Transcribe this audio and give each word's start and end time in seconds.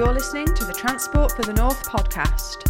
You're 0.00 0.14
listening 0.14 0.46
to 0.54 0.64
the 0.64 0.72
Transport 0.72 1.32
for 1.32 1.42
the 1.42 1.52
North 1.52 1.86
podcast. 1.86 2.69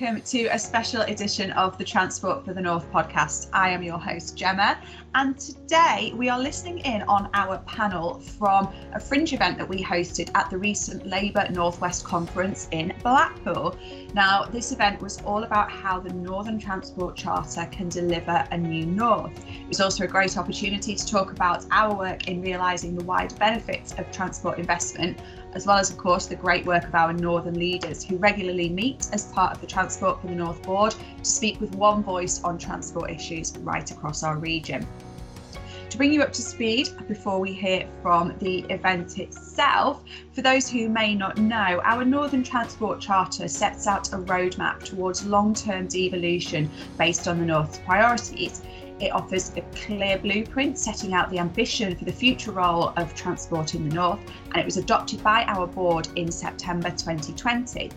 Welcome 0.00 0.22
to 0.22 0.46
a 0.46 0.58
special 0.58 1.02
edition 1.02 1.50
of 1.52 1.76
the 1.76 1.84
Transport 1.84 2.44
for 2.44 2.54
the 2.54 2.60
North 2.60 2.90
podcast. 2.90 3.50
I 3.52 3.68
am 3.70 3.82
your 3.82 3.98
host, 3.98 4.34
Gemma, 4.34 4.78
and 5.14 5.38
today 5.38 6.14
we 6.16 6.30
are 6.30 6.38
listening 6.38 6.78
in 6.78 7.02
on 7.02 7.28
our 7.34 7.58
panel 7.66 8.20
from 8.20 8.72
a 8.94 9.00
fringe 9.00 9.34
event 9.34 9.58
that 9.58 9.68
we 9.68 9.82
hosted 9.82 10.30
at 10.34 10.48
the 10.48 10.56
recent 10.56 11.06
Labour 11.06 11.46
Northwest 11.50 12.04
Conference 12.04 12.68
in 12.70 12.94
Blackpool. 13.02 13.76
Now, 14.14 14.44
this 14.44 14.72
event 14.72 15.02
was 15.02 15.20
all 15.22 15.44
about 15.44 15.70
how 15.70 16.00
the 16.00 16.12
Northern 16.14 16.58
Transport 16.58 17.16
Charter 17.16 17.68
can 17.70 17.88
deliver 17.90 18.46
a 18.50 18.56
new 18.56 18.86
North. 18.86 19.32
It 19.48 19.68
was 19.68 19.80
also 19.80 20.04
a 20.04 20.08
great 20.08 20.38
opportunity 20.38 20.94
to 20.94 21.06
talk 21.06 21.30
about 21.30 21.66
our 21.72 21.94
work 21.94 22.28
in 22.28 22.40
realising 22.40 22.94
the 22.96 23.04
wide 23.04 23.38
benefits 23.38 23.92
of 23.98 24.10
transport 24.12 24.58
investment 24.58 25.20
as 25.54 25.66
well 25.66 25.78
as, 25.78 25.90
of 25.90 25.98
course, 25.98 26.26
the 26.26 26.36
great 26.36 26.64
work 26.66 26.84
of 26.84 26.94
our 26.94 27.12
Northern 27.12 27.54
leaders 27.54 28.04
who 28.04 28.16
regularly 28.16 28.68
meet 28.68 29.08
as 29.12 29.26
part 29.32 29.52
of 29.52 29.60
the 29.60 29.66
Transport 29.66 30.20
for 30.20 30.28
the 30.28 30.34
North 30.34 30.62
Board 30.62 30.94
to 31.18 31.24
speak 31.24 31.60
with 31.60 31.74
one 31.74 32.02
voice 32.02 32.42
on 32.42 32.58
transport 32.58 33.10
issues 33.10 33.56
right 33.58 33.90
across 33.90 34.22
our 34.22 34.36
region. 34.36 34.86
To 35.90 35.96
bring 35.96 36.12
you 36.12 36.22
up 36.22 36.32
to 36.34 36.42
speed 36.42 36.88
before 37.08 37.40
we 37.40 37.52
hear 37.52 37.88
from 38.00 38.38
the 38.38 38.60
event 38.70 39.18
itself, 39.18 40.04
for 40.32 40.40
those 40.40 40.70
who 40.70 40.88
may 40.88 41.16
not 41.16 41.36
know, 41.36 41.80
our 41.82 42.04
Northern 42.04 42.44
Transport 42.44 43.00
Charter 43.00 43.48
sets 43.48 43.88
out 43.88 44.12
a 44.12 44.18
roadmap 44.18 44.84
towards 44.84 45.26
long 45.26 45.52
term 45.52 45.88
devolution 45.88 46.70
based 46.96 47.26
on 47.26 47.40
the 47.40 47.44
North's 47.44 47.78
priorities. 47.78 48.62
It 49.00 49.12
offers 49.14 49.50
a 49.56 49.62
clear 49.74 50.18
blueprint 50.18 50.78
setting 50.78 51.14
out 51.14 51.30
the 51.30 51.38
ambition 51.38 51.96
for 51.96 52.04
the 52.04 52.12
future 52.12 52.52
role 52.52 52.92
of 52.96 53.14
transport 53.14 53.74
in 53.74 53.88
the 53.88 53.94
North, 53.94 54.20
and 54.52 54.56
it 54.56 54.64
was 54.66 54.76
adopted 54.76 55.22
by 55.22 55.44
our 55.44 55.66
board 55.66 56.08
in 56.16 56.30
September 56.30 56.90
2020. 56.90 57.90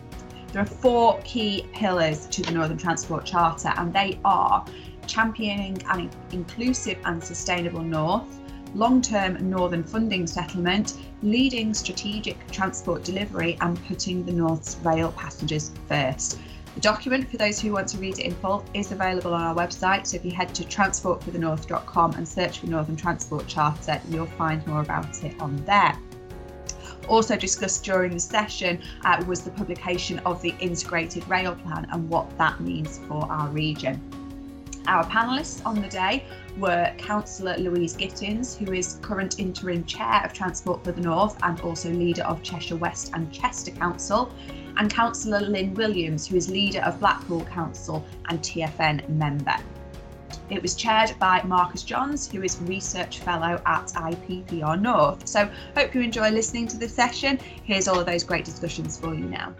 There 0.53 0.61
are 0.61 0.65
four 0.65 1.19
key 1.25 1.65
pillars 1.73 2.27
to 2.27 2.41
the 2.41 2.51
Northern 2.51 2.77
Transport 2.77 3.25
Charter, 3.25 3.73
and 3.75 3.91
they 3.91 4.17
are 4.23 4.65
championing 5.05 5.81
an 5.89 6.09
inclusive 6.31 6.97
and 7.03 7.21
sustainable 7.21 7.81
North, 7.81 8.39
long 8.73 9.01
term 9.01 9.49
Northern 9.49 9.83
funding 9.83 10.25
settlement, 10.25 10.93
leading 11.21 11.73
strategic 11.73 12.49
transport 12.51 13.03
delivery, 13.03 13.57
and 13.59 13.83
putting 13.87 14.25
the 14.25 14.31
North's 14.31 14.77
rail 14.83 15.11
passengers 15.17 15.71
first. 15.89 16.39
The 16.75 16.81
document, 16.81 17.29
for 17.29 17.37
those 17.37 17.59
who 17.59 17.71
want 17.71 17.87
to 17.89 17.97
read 17.97 18.17
it 18.17 18.25
in 18.25 18.33
full, 18.33 18.65
is 18.73 18.91
available 18.91 19.33
on 19.33 19.41
our 19.41 19.53
website. 19.53 20.07
So 20.07 20.17
if 20.17 20.25
you 20.25 20.31
head 20.31 20.55
to 20.55 20.63
transportforthenorth.com 20.63 22.13
and 22.13 22.27
search 22.27 22.59
for 22.59 22.65
Northern 22.65 22.95
Transport 22.95 23.47
Charter, 23.47 24.01
you'll 24.09 24.25
find 24.25 24.65
more 24.65 24.81
about 24.81 25.23
it 25.23 25.39
on 25.39 25.55
there. 25.65 25.95
Also 27.07 27.35
discussed 27.35 27.83
during 27.83 28.13
the 28.13 28.19
session 28.19 28.81
uh, 29.05 29.23
was 29.27 29.41
the 29.41 29.51
publication 29.51 30.19
of 30.19 30.41
the 30.41 30.55
Integrated 30.59 31.27
Rail 31.27 31.53
Plan 31.55 31.85
and 31.91 32.09
what 32.09 32.35
that 32.37 32.59
means 32.59 32.99
for 33.07 33.23
our 33.31 33.49
region. 33.49 34.01
Our 34.87 35.05
panellists 35.05 35.65
on 35.65 35.81
the 35.81 35.87
day 35.87 36.25
were 36.57 36.93
Councillor 36.97 37.55
Louise 37.57 37.95
Gittins, 37.95 38.57
who 38.57 38.73
is 38.73 38.99
current 39.01 39.39
interim 39.39 39.85
chair 39.85 40.21
of 40.25 40.33
Transport 40.33 40.83
for 40.83 40.91
the 40.91 41.01
North 41.01 41.37
and 41.43 41.59
also 41.61 41.89
leader 41.89 42.23
of 42.23 42.41
Cheshire 42.41 42.75
West 42.75 43.11
and 43.13 43.31
Chester 43.31 43.71
Council, 43.71 44.33
and 44.77 44.91
Councillor 44.91 45.41
Lynn 45.41 45.73
Williams, 45.73 46.27
who 46.27 46.35
is 46.35 46.49
leader 46.49 46.81
of 46.81 46.99
Blackpool 46.99 47.45
Council 47.45 48.05
and 48.29 48.39
TFN 48.39 49.07
member. 49.09 49.55
It 50.49 50.61
was 50.61 50.75
chaired 50.75 51.15
by 51.19 51.41
Marcus 51.43 51.83
Johns, 51.83 52.29
who 52.29 52.43
is 52.43 52.59
Research 52.61 53.19
Fellow 53.19 53.61
at 53.65 53.87
IPPR 53.87 54.79
North. 54.81 55.27
So, 55.27 55.49
hope 55.75 55.95
you 55.95 56.01
enjoy 56.01 56.29
listening 56.29 56.67
to 56.67 56.77
this 56.77 56.93
session. 56.93 57.39
Here's 57.63 57.87
all 57.87 57.99
of 57.99 58.05
those 58.05 58.23
great 58.23 58.45
discussions 58.45 58.99
for 58.99 59.13
you 59.13 59.25
now. 59.25 59.55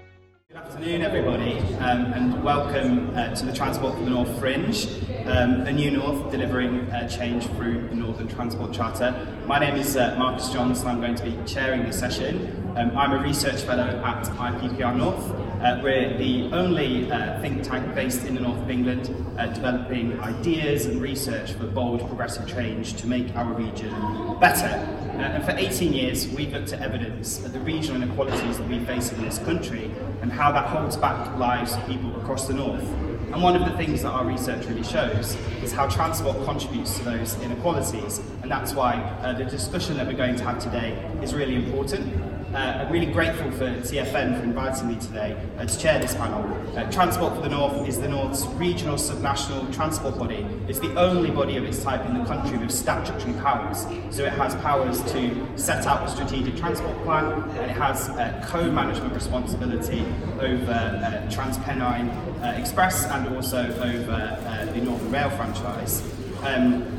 Good 0.50 0.58
afternoon, 0.58 1.02
everybody, 1.02 1.58
um, 1.78 2.14
and 2.14 2.44
welcome 2.44 3.10
uh, 3.16 3.34
to 3.34 3.46
the 3.46 3.54
Transport 3.54 3.96
for 3.96 4.04
the 4.04 4.12
North 4.12 4.38
Fringe, 4.40 4.86
um, 5.26 5.62
a 5.62 5.72
new 5.72 5.90
North 5.90 6.32
delivering 6.32 6.82
uh, 6.92 7.10
change 7.10 7.48
through 7.48 7.88
the 7.88 7.96
Northern 7.96 8.28
Transport 8.28 8.72
Charter. 8.72 9.16
My 9.48 9.58
name 9.58 9.78
is 9.78 9.98
uh, 9.98 10.16
Marcus 10.16 10.50
Johns, 10.50 10.82
and 10.82 10.90
I'm 10.90 11.02
going 11.02 11.16
to 11.16 11.24
be 11.24 11.36
chairing 11.48 11.84
this 11.86 11.98
session. 11.98 12.63
Um, 12.76 12.98
I'm 12.98 13.12
a 13.12 13.22
research 13.22 13.62
fellow 13.62 14.02
at 14.04 14.24
IPPR 14.24 14.96
North. 14.96 15.30
Uh, 15.62 15.80
we're 15.84 16.18
the 16.18 16.50
only 16.52 17.12
uh, 17.12 17.40
think 17.40 17.62
tank 17.62 17.94
based 17.94 18.26
in 18.26 18.34
the 18.34 18.42
north 18.42 18.58
of 18.58 18.68
England, 18.68 19.16
uh, 19.38 19.46
developing 19.46 20.20
ideas 20.20 20.88
and 20.88 21.00
research 21.00 21.52
for 21.52 21.68
bold, 21.68 22.00
progressive 22.08 22.48
change 22.48 22.96
to 22.96 23.06
make 23.06 23.36
our 23.36 23.54
region 23.54 23.92
better. 24.40 24.66
Uh, 24.66 25.36
and 25.36 25.44
for 25.44 25.52
18 25.52 25.94
years, 25.94 26.28
we've 26.30 26.52
looked 26.52 26.74
at 26.74 26.82
evidence 26.82 27.46
of 27.46 27.54
the 27.54 27.60
regional 27.60 28.02
inequalities 28.02 28.58
that 28.58 28.68
we 28.68 28.84
face 28.86 29.12
in 29.12 29.22
this 29.22 29.38
country 29.38 29.92
and 30.24 30.32
how 30.32 30.52
that 30.52 30.66
holds 30.66 30.98
back 30.98 31.38
lives 31.38 31.74
of 31.74 31.86
people 31.86 32.20
across 32.22 32.48
the 32.48 32.56
north. 32.56 32.82
And 32.82 33.42
one 33.44 33.56
of 33.56 33.70
the 33.70 33.78
things 33.78 34.02
that 34.02 34.10
our 34.10 34.26
research 34.26 34.66
really 34.66 34.84
shows 34.84 35.36
is 35.62 35.72
how 35.72 35.88
transport 35.88 36.44
contributes 36.44 36.98
to 36.98 37.04
those 37.04 37.40
inequalities. 37.42 38.20
And 38.42 38.50
that's 38.50 38.74
why 38.74 38.96
uh, 39.22 39.34
the 39.34 39.46
discussion 39.46 39.98
that 39.98 40.08
we're 40.08 40.14
going 40.14 40.36
to 40.38 40.44
have 40.44 40.58
today 40.58 40.94
is 41.22 41.36
really 41.36 41.56
important. 41.56 42.33
Uh, 42.54 42.86
I'm 42.86 42.92
really 42.92 43.12
grateful 43.12 43.50
for 43.50 43.66
TFN 43.66 44.38
for 44.38 44.44
inviting 44.44 44.88
me 44.88 44.96
today 44.98 45.36
uh, 45.58 45.66
to 45.66 45.80
chair 45.80 45.98
this 45.98 46.14
panel. 46.14 46.44
Uh, 46.78 46.84
transport 46.92 47.34
for 47.34 47.42
the 47.42 47.50
North 47.50 47.88
is 47.88 48.00
the 48.00 48.08
North's 48.08 48.46
regional 48.46 48.96
subnational 48.96 49.74
transport 49.74 50.20
body. 50.20 50.46
It's 50.68 50.78
the 50.78 50.94
only 50.96 51.32
body 51.32 51.58
of 51.58 51.64
its 51.64 51.82
type 51.82 52.06
in 52.06 52.16
the 52.16 52.24
country 52.26 52.60
with 52.60 52.70
statutory 52.70 53.34
powers. 53.42 53.88
So 54.12 54.24
it 54.24 54.34
has 54.34 54.54
powers 54.58 55.02
to 55.14 55.58
set 55.58 55.88
out 55.88 56.08
a 56.08 56.12
strategic 56.12 56.56
transport 56.56 56.96
plan 57.04 57.26
and 57.42 57.72
it 57.72 57.76
has 57.76 58.10
uh, 58.10 58.46
co-management 58.48 59.16
responsibility 59.16 60.06
over 60.40 60.72
uh, 60.72 61.28
TransPennine 61.32 62.44
uh, 62.44 62.60
Express 62.60 63.06
and 63.06 63.36
also 63.36 63.64
over 63.82 64.70
the 64.72 64.80
Northern 64.80 65.12
Rail 65.12 65.32
franchise. 65.32 66.04
Um, 66.44 66.93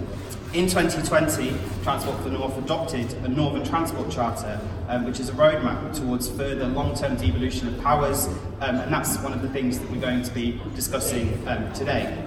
in 0.54 0.69
2020, 0.69 1.53
Transport 1.82 2.16
for 2.19 2.22
the 2.22 2.31
North 2.31 2.56
adopted 2.56 3.12
a 3.25 3.28
Northern 3.28 3.65
Transport 3.65 4.09
Charter, 4.09 4.60
um, 4.88 5.04
which 5.04 5.19
is 5.19 5.28
a 5.28 5.32
roadmap 5.32 5.92
towards 5.97 6.31
further 6.31 6.69
long-term 6.69 7.16
devolution 7.16 7.66
of 7.66 7.81
powers, 7.82 8.28
um, 8.60 8.76
and 8.76 8.92
that's 8.92 9.19
one 9.19 9.32
of 9.32 9.42
the 9.42 9.48
things 9.48 9.81
that 9.81 9.91
we're 9.91 10.00
going 10.00 10.22
to 10.22 10.32
be 10.32 10.60
discussing 10.76 11.37
um, 11.48 11.72
today. 11.72 12.25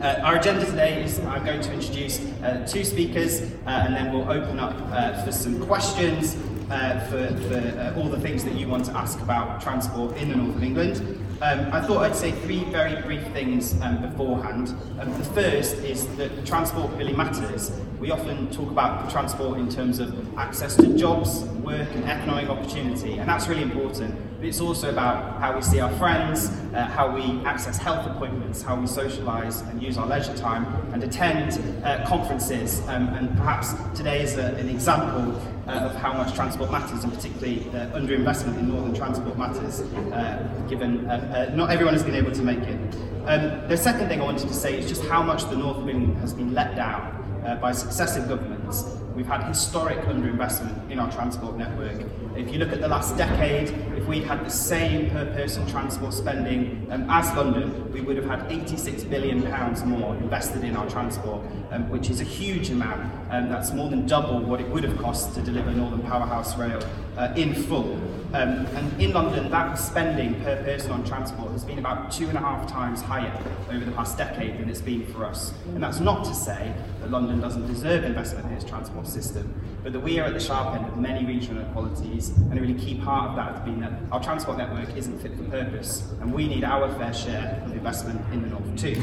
Uh, 0.00 0.20
our 0.22 0.36
agenda 0.36 0.64
today 0.64 1.02
is 1.02 1.18
I'm 1.20 1.44
going 1.44 1.60
to 1.60 1.72
introduce 1.72 2.20
uh, 2.44 2.64
two 2.70 2.84
speakers, 2.84 3.42
uh, 3.42 3.70
and 3.70 3.96
then 3.96 4.12
we'll 4.12 4.30
open 4.30 4.60
up 4.60 4.76
uh, 4.92 5.24
for 5.24 5.32
some 5.32 5.60
questions 5.66 6.36
uh, 6.70 7.00
for, 7.10 7.26
for 7.48 7.56
uh, 7.56 7.94
all 7.96 8.08
the 8.08 8.20
things 8.20 8.44
that 8.44 8.54
you 8.54 8.68
want 8.68 8.84
to 8.84 8.92
ask 8.92 9.18
about 9.20 9.60
transport 9.60 10.16
in 10.18 10.28
the 10.28 10.36
north 10.36 10.54
of 10.54 10.62
England. 10.62 11.25
Um, 11.42 11.70
I 11.70 11.82
thought 11.82 11.98
I'd 11.98 12.16
say 12.16 12.32
three 12.32 12.64
very 12.64 13.02
brief 13.02 13.22
things 13.34 13.78
um, 13.82 14.00
beforehand. 14.00 14.74
Um, 14.98 15.12
the 15.18 15.24
first 15.24 15.76
is 15.78 16.06
that 16.16 16.46
transport 16.46 16.90
really 16.92 17.12
matters. 17.12 17.78
We 18.00 18.10
often 18.10 18.50
talk 18.50 18.70
about 18.70 19.10
transport 19.10 19.58
in 19.58 19.68
terms 19.68 19.98
of 19.98 20.14
access 20.38 20.76
to 20.76 20.96
jobs, 20.96 21.40
work, 21.62 21.88
and 21.92 22.04
economic 22.06 22.48
opportunity, 22.48 23.18
and 23.18 23.28
that's 23.28 23.48
really 23.48 23.60
important. 23.60 24.14
But 24.38 24.46
it's 24.46 24.62
also 24.62 24.88
about 24.88 25.38
how 25.38 25.54
we 25.54 25.60
see 25.60 25.78
our 25.78 25.92
friends, 25.98 26.48
uh, 26.72 26.86
how 26.86 27.14
we 27.14 27.44
access 27.44 27.76
health 27.76 28.06
appointments, 28.06 28.62
how 28.62 28.76
we 28.76 28.86
socialise 28.86 29.68
and 29.68 29.82
use 29.82 29.98
our 29.98 30.06
leisure 30.06 30.36
time, 30.38 30.64
and 30.94 31.04
attend 31.04 31.62
uh, 31.84 32.06
conferences. 32.06 32.80
Um, 32.88 33.08
and 33.08 33.36
perhaps 33.36 33.74
today 33.94 34.22
is 34.22 34.38
a, 34.38 34.54
an 34.54 34.70
example 34.70 35.38
uh, 35.66 35.70
of 35.70 35.94
how 35.96 36.12
much 36.12 36.34
transport 36.34 36.70
matters, 36.70 37.04
and 37.04 37.12
particularly 37.12 37.58
the 37.70 37.90
underinvestment 37.94 38.58
in 38.58 38.68
northern 38.68 38.94
transport 38.94 39.36
matters, 39.36 39.80
uh, 39.80 40.66
given 40.68 41.08
uh, 41.08 41.48
uh, 41.50 41.54
not 41.54 41.70
everyone 41.70 41.94
has 41.94 42.02
been 42.02 42.14
able 42.14 42.32
to 42.32 42.42
make 42.42 42.60
it. 42.60 42.78
Um, 43.26 43.68
the 43.68 43.76
second 43.76 44.08
thing 44.08 44.20
I 44.20 44.24
wanted 44.24 44.48
to 44.48 44.54
say 44.54 44.78
is 44.78 44.88
just 44.88 45.04
how 45.06 45.22
much 45.22 45.44
the 45.50 45.56
North 45.56 45.78
England 45.88 46.18
has 46.18 46.32
been 46.32 46.54
let 46.54 46.76
down 46.76 47.42
uh, 47.44 47.56
by 47.56 47.72
successive 47.72 48.28
governments. 48.28 48.84
We've 49.14 49.26
had 49.26 49.42
historic 49.48 49.98
underinvestment 50.00 50.90
in 50.90 50.98
our 50.98 51.10
transport 51.10 51.56
network. 51.56 52.02
If 52.36 52.52
you 52.52 52.58
look 52.58 52.72
at 52.72 52.82
the 52.82 52.88
last 52.88 53.16
decade, 53.16 53.70
if 53.96 54.06
we'd 54.06 54.24
had 54.24 54.44
the 54.44 54.50
same 54.50 55.10
per 55.10 55.24
person 55.24 55.66
transport 55.66 56.12
spending 56.12 56.86
um, 56.90 57.06
as 57.08 57.34
London, 57.34 57.90
we 57.92 58.02
would 58.02 58.16
have 58.16 58.26
had 58.26 58.52
86 58.52 59.04
billion 59.04 59.42
pounds 59.42 59.82
more 59.84 60.14
invested 60.16 60.62
in 60.62 60.76
our 60.76 60.88
transport, 60.90 61.40
um, 61.70 61.88
which 61.88 62.10
is 62.10 62.20
a 62.20 62.24
huge 62.24 62.68
amount. 62.68 63.10
Um, 63.30 63.48
that's 63.48 63.72
more 63.72 63.88
than 63.88 64.06
double 64.06 64.40
what 64.40 64.60
it 64.60 64.68
would 64.68 64.84
have 64.84 64.98
cost 64.98 65.34
to 65.34 65.40
deliver 65.40 65.70
Northern 65.70 66.02
Powerhouse 66.02 66.58
Rail 66.58 66.80
uh, 67.16 67.32
in 67.36 67.54
full. 67.54 67.98
Um, 68.34 68.66
and 68.66 69.00
in 69.00 69.12
London, 69.12 69.50
that 69.50 69.76
spending 69.76 70.34
per 70.42 70.62
person 70.62 70.90
on 70.90 71.04
transport 71.04 71.52
has 71.52 71.64
been 71.64 71.78
about 71.78 72.10
two 72.10 72.28
and 72.28 72.36
a 72.36 72.40
half 72.40 72.68
times 72.68 73.00
higher 73.00 73.32
over 73.70 73.84
the 73.84 73.92
past 73.92 74.18
decade 74.18 74.58
than 74.58 74.68
it's 74.68 74.82
been 74.82 75.06
for 75.06 75.24
us. 75.24 75.54
And 75.68 75.82
that's 75.82 76.00
not 76.00 76.24
to 76.26 76.34
say 76.34 76.74
that 77.00 77.10
London 77.10 77.40
doesn't 77.40 77.66
deserve 77.66 78.04
investment 78.04 78.46
in 78.46 78.52
its 78.52 78.64
transport 78.64 79.06
system, 79.06 79.54
but 79.82 79.92
that 79.92 80.00
we 80.00 80.18
are 80.18 80.24
at 80.24 80.34
the 80.34 80.40
sharp 80.40 80.74
end 80.74 80.86
of 80.86 80.98
many 80.98 81.24
regional 81.24 81.62
inequalities, 81.62 82.25
and 82.28 82.58
a 82.58 82.60
really 82.60 82.74
key 82.74 82.96
part 82.96 83.30
of 83.30 83.36
that 83.36 83.56
has 83.56 83.64
been 83.64 83.80
that 83.80 83.92
our 84.12 84.22
transport 84.22 84.58
network 84.58 84.96
isn't 84.96 85.18
fit 85.20 85.36
for 85.36 85.44
purpose, 85.44 86.12
and 86.20 86.32
we 86.32 86.46
need 86.48 86.64
our 86.64 86.92
fair 86.94 87.12
share 87.12 87.62
of 87.64 87.72
investment 87.72 88.20
in 88.32 88.42
the 88.42 88.48
north 88.48 88.76
too. 88.76 88.94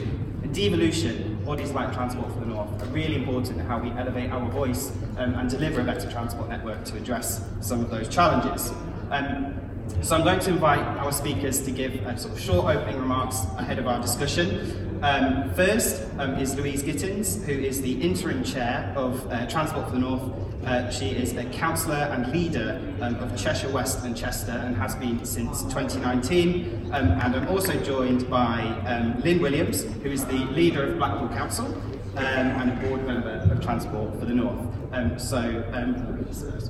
And 0.44 0.54
devolution, 0.54 1.44
bodies 1.46 1.72
like 1.72 1.94
Transport 1.94 2.31
for 2.34 2.40
the 2.42 2.48
North, 2.48 2.81
are 2.81 2.88
really 2.88 3.16
important 3.16 3.58
in 3.58 3.66
how 3.66 3.80
we 3.80 3.92
elevate 3.92 4.30
our 4.30 4.50
voice 4.50 4.92
um, 5.18 5.36
and 5.36 5.50
deliver 5.50 5.81
a 5.81 5.84
better 5.84 6.12
transport 6.12 6.50
network 6.50 6.84
to 6.86 6.98
address 6.98 7.48
some 7.62 7.80
of 7.80 7.90
those 7.90 8.10
challenges. 8.10 8.72
Um, 9.10 9.60
so 10.02 10.16
I'm 10.16 10.24
going 10.24 10.40
to 10.40 10.50
invite 10.50 10.80
our 10.80 11.12
speakers 11.12 11.62
to 11.64 11.72
give 11.72 11.94
a 12.06 12.18
sort 12.18 12.34
of 12.34 12.40
short 12.40 12.75
opening 12.75 13.00
remarks 13.00 13.38
ahead 13.58 13.80
of 13.80 13.88
our 13.88 14.02
discussion. 14.02 14.93
Um, 15.03 15.53
first 15.53 16.01
um, 16.17 16.35
is 16.35 16.55
Louise 16.55 16.81
Gittins, 16.81 17.44
who 17.44 17.51
is 17.51 17.81
the 17.81 17.91
interim 18.01 18.41
chair 18.41 18.94
of 18.95 19.29
uh, 19.29 19.45
Transport 19.47 19.88
for 19.88 19.91
the 19.91 20.00
North. 20.00 20.21
Uh, 20.65 20.89
she 20.89 21.09
is 21.09 21.35
a 21.35 21.44
councillor 21.44 22.09
and 22.13 22.31
leader 22.31 22.79
um, 23.01 23.15
of 23.15 23.38
Cheshire 23.38 23.67
West 23.67 24.05
and 24.05 24.15
Chester 24.15 24.53
and 24.53 24.77
has 24.77 24.95
been 24.95 25.25
since 25.25 25.63
2019. 25.63 26.89
Um, 26.94 27.07
and 27.19 27.35
I'm 27.35 27.50
also 27.50 27.77
joined 27.83 28.29
by 28.29 28.61
um, 28.88 29.19
Lynn 29.19 29.41
Williams, 29.41 29.83
who 29.83 30.09
is 30.09 30.23
the 30.23 30.38
leader 30.53 30.85
of 30.85 30.97
Blackpool 30.97 31.27
Council 31.35 31.65
um, 31.65 32.23
and 32.23 32.71
a 32.71 32.88
board 32.88 33.05
member 33.05 33.45
of 33.51 33.61
Transport 33.61 34.17
for 34.17 34.25
the 34.25 34.33
North. 34.33 34.65
so, 35.19 35.63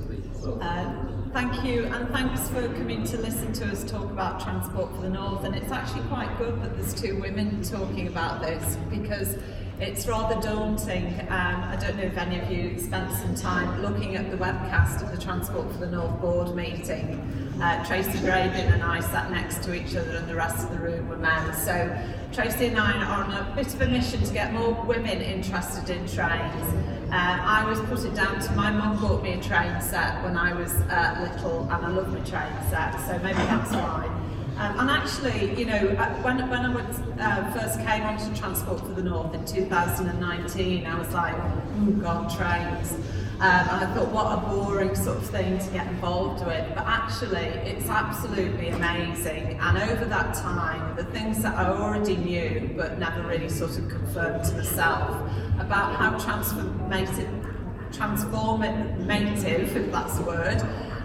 please. 0.00 0.44
Uh, 0.44 1.23
thank 1.34 1.64
you, 1.64 1.86
and 1.86 2.08
thanks 2.10 2.48
for 2.48 2.62
coming 2.74 3.02
to 3.02 3.18
listen 3.18 3.52
to 3.52 3.64
us 3.64 3.82
talk 3.82 4.04
about 4.04 4.40
Transport 4.40 4.94
for 4.94 5.00
the 5.00 5.10
North. 5.10 5.42
And 5.42 5.56
it's 5.56 5.72
actually 5.72 6.06
quite 6.06 6.38
good 6.38 6.62
that 6.62 6.76
there's 6.76 6.94
two 6.94 7.20
women 7.20 7.60
talking 7.60 8.06
about 8.06 8.40
this 8.40 8.76
because 8.88 9.36
it's 9.80 10.06
rather 10.06 10.40
daunting. 10.40 11.06
Um, 11.22 11.64
I 11.64 11.76
don't 11.80 11.96
know 11.96 12.04
if 12.04 12.16
any 12.16 12.38
of 12.38 12.48
you 12.52 12.78
spent 12.78 13.10
some 13.16 13.34
time 13.34 13.82
looking 13.82 14.14
at 14.14 14.30
the 14.30 14.36
webcast 14.36 15.02
of 15.02 15.10
the 15.10 15.20
Transport 15.20 15.72
for 15.72 15.78
the 15.78 15.90
North 15.90 16.20
board 16.20 16.54
meeting. 16.54 17.18
Uh, 17.60 17.84
Tracy 17.84 18.20
Graydon 18.20 18.72
and 18.72 18.84
I 18.84 19.00
sat 19.00 19.32
next 19.32 19.64
to 19.64 19.74
each 19.74 19.96
other, 19.96 20.18
and 20.18 20.28
the 20.28 20.36
rest 20.36 20.64
of 20.64 20.70
the 20.70 20.78
room 20.78 21.08
were 21.08 21.16
men. 21.16 21.52
So 21.52 21.98
Tracy 22.30 22.66
and 22.66 22.78
I 22.78 22.92
are 23.04 23.24
on 23.24 23.32
a 23.32 23.52
bit 23.56 23.74
of 23.74 23.80
a 23.80 23.88
mission 23.88 24.22
to 24.22 24.32
get 24.32 24.52
more 24.52 24.72
women 24.84 25.20
interested 25.20 25.90
in 25.90 26.06
trains. 26.06 26.93
Uh, 27.10 27.38
I 27.40 27.62
always 27.62 27.80
put 27.80 28.04
it 28.04 28.14
down 28.14 28.40
to 28.40 28.52
my 28.52 28.70
mum 28.70 29.00
bought 29.00 29.22
me 29.22 29.34
a 29.34 29.42
train 29.42 29.80
set 29.80 30.22
when 30.24 30.36
I 30.36 30.52
was 30.52 30.72
uh, 30.74 31.30
little, 31.30 31.62
and 31.62 31.84
I 31.86 31.88
love 31.88 32.12
my 32.12 32.20
train 32.20 32.52
set, 32.70 32.98
so 33.06 33.18
maybe 33.22 33.38
that's 33.38 33.70
why. 33.72 34.10
Um, 34.56 34.78
and 34.80 34.90
actually, 34.90 35.58
you 35.58 35.66
know, 35.66 35.96
uh, 35.98 36.14
when, 36.22 36.38
when 36.48 36.60
I 36.60 36.80
uh, 37.18 37.52
first 37.52 37.78
came 37.80 38.02
onto 38.02 38.32
Transport 38.36 38.80
for 38.80 38.92
the 38.92 39.02
North 39.02 39.34
in 39.34 39.44
2019, 39.44 40.86
I 40.86 40.98
was 40.98 41.12
like, 41.12 41.34
oh 41.34 41.90
God, 42.00 42.30
trains. 42.30 42.92
Um, 43.40 43.50
and 43.50 43.84
I 43.84 43.94
thought, 43.94 44.12
what 44.12 44.32
a 44.32 44.36
boring 44.48 44.94
sort 44.94 45.18
of 45.18 45.26
thing 45.26 45.58
to 45.58 45.70
get 45.72 45.88
involved 45.88 46.46
with. 46.46 46.64
But 46.76 46.84
actually, 46.86 47.48
it's 47.66 47.88
absolutely 47.88 48.68
amazing. 48.68 49.58
And 49.60 49.76
over 49.90 50.04
that 50.04 50.34
time, 50.34 50.94
the 50.94 51.04
things 51.04 51.42
that 51.42 51.56
I 51.56 51.66
already 51.66 52.16
knew, 52.16 52.70
but 52.76 53.00
never 53.00 53.26
really 53.26 53.48
sort 53.48 53.76
of 53.76 53.88
confirmed 53.88 54.44
to 54.44 54.54
myself, 54.54 55.30
about 55.58 55.96
how 55.96 56.18
transformative, 56.18 57.54
transformative, 57.92 59.76
if 59.76 59.92
that's 59.92 60.16
the 60.18 60.24
word, 60.24 60.62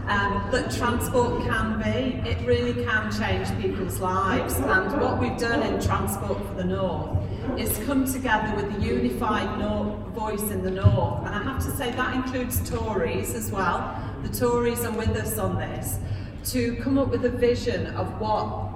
um, 0.09 0.49
that 0.51 0.71
transport 0.71 1.43
can 1.43 1.79
be. 1.79 2.27
It 2.27 2.45
really 2.45 2.83
can 2.83 3.11
change 3.11 3.47
people's 3.61 3.99
lives. 3.99 4.55
And 4.55 4.99
what 4.99 5.19
we've 5.19 5.37
done 5.37 5.61
in 5.61 5.79
Transport 5.79 6.43
for 6.47 6.53
the 6.55 6.63
North 6.63 7.17
is 7.57 7.77
come 7.85 8.11
together 8.11 8.55
with 8.55 8.75
a 8.75 8.81
unified 8.81 9.59
north, 9.59 9.99
voice 10.15 10.51
in 10.51 10.63
the 10.63 10.71
north. 10.71 11.25
And 11.25 11.35
I 11.35 11.43
have 11.43 11.63
to 11.63 11.71
say 11.71 11.91
that 11.91 12.15
includes 12.15 12.67
Tories 12.67 13.35
as 13.35 13.51
well. 13.51 14.01
The 14.23 14.29
Tories 14.29 14.83
are 14.83 14.91
with 14.91 15.09
us 15.09 15.37
on 15.37 15.57
this 15.57 15.99
to 16.51 16.75
come 16.77 16.97
up 16.97 17.09
with 17.09 17.25
a 17.25 17.29
vision 17.29 17.87
of 17.95 18.19
what 18.19 18.68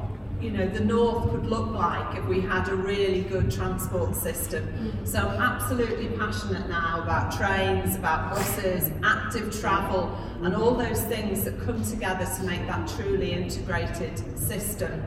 you 0.44 0.52
know 0.52 0.68
the 0.68 0.84
north 0.84 1.32
could 1.32 1.46
look 1.46 1.72
like 1.72 2.18
if 2.18 2.26
we 2.26 2.42
had 2.42 2.68
a 2.68 2.76
really 2.76 3.22
good 3.22 3.50
transport 3.50 4.14
system. 4.14 4.68
So 5.06 5.20
I'm 5.20 5.42
absolutely 5.42 6.10
passionate 6.18 6.68
now 6.68 7.02
about 7.02 7.36
trains, 7.36 7.96
about 7.96 8.32
buses, 8.32 8.92
active 9.04 9.58
travel, 9.58 10.14
and 10.42 10.54
all 10.54 10.76
those 10.76 11.02
things 11.04 11.46
that 11.46 11.58
come 11.62 11.82
together 11.84 12.26
to 12.26 12.44
make 12.44 12.68
that 12.68 12.90
truly 12.90 13.32
integrated 13.32 14.20
system. 14.38 15.02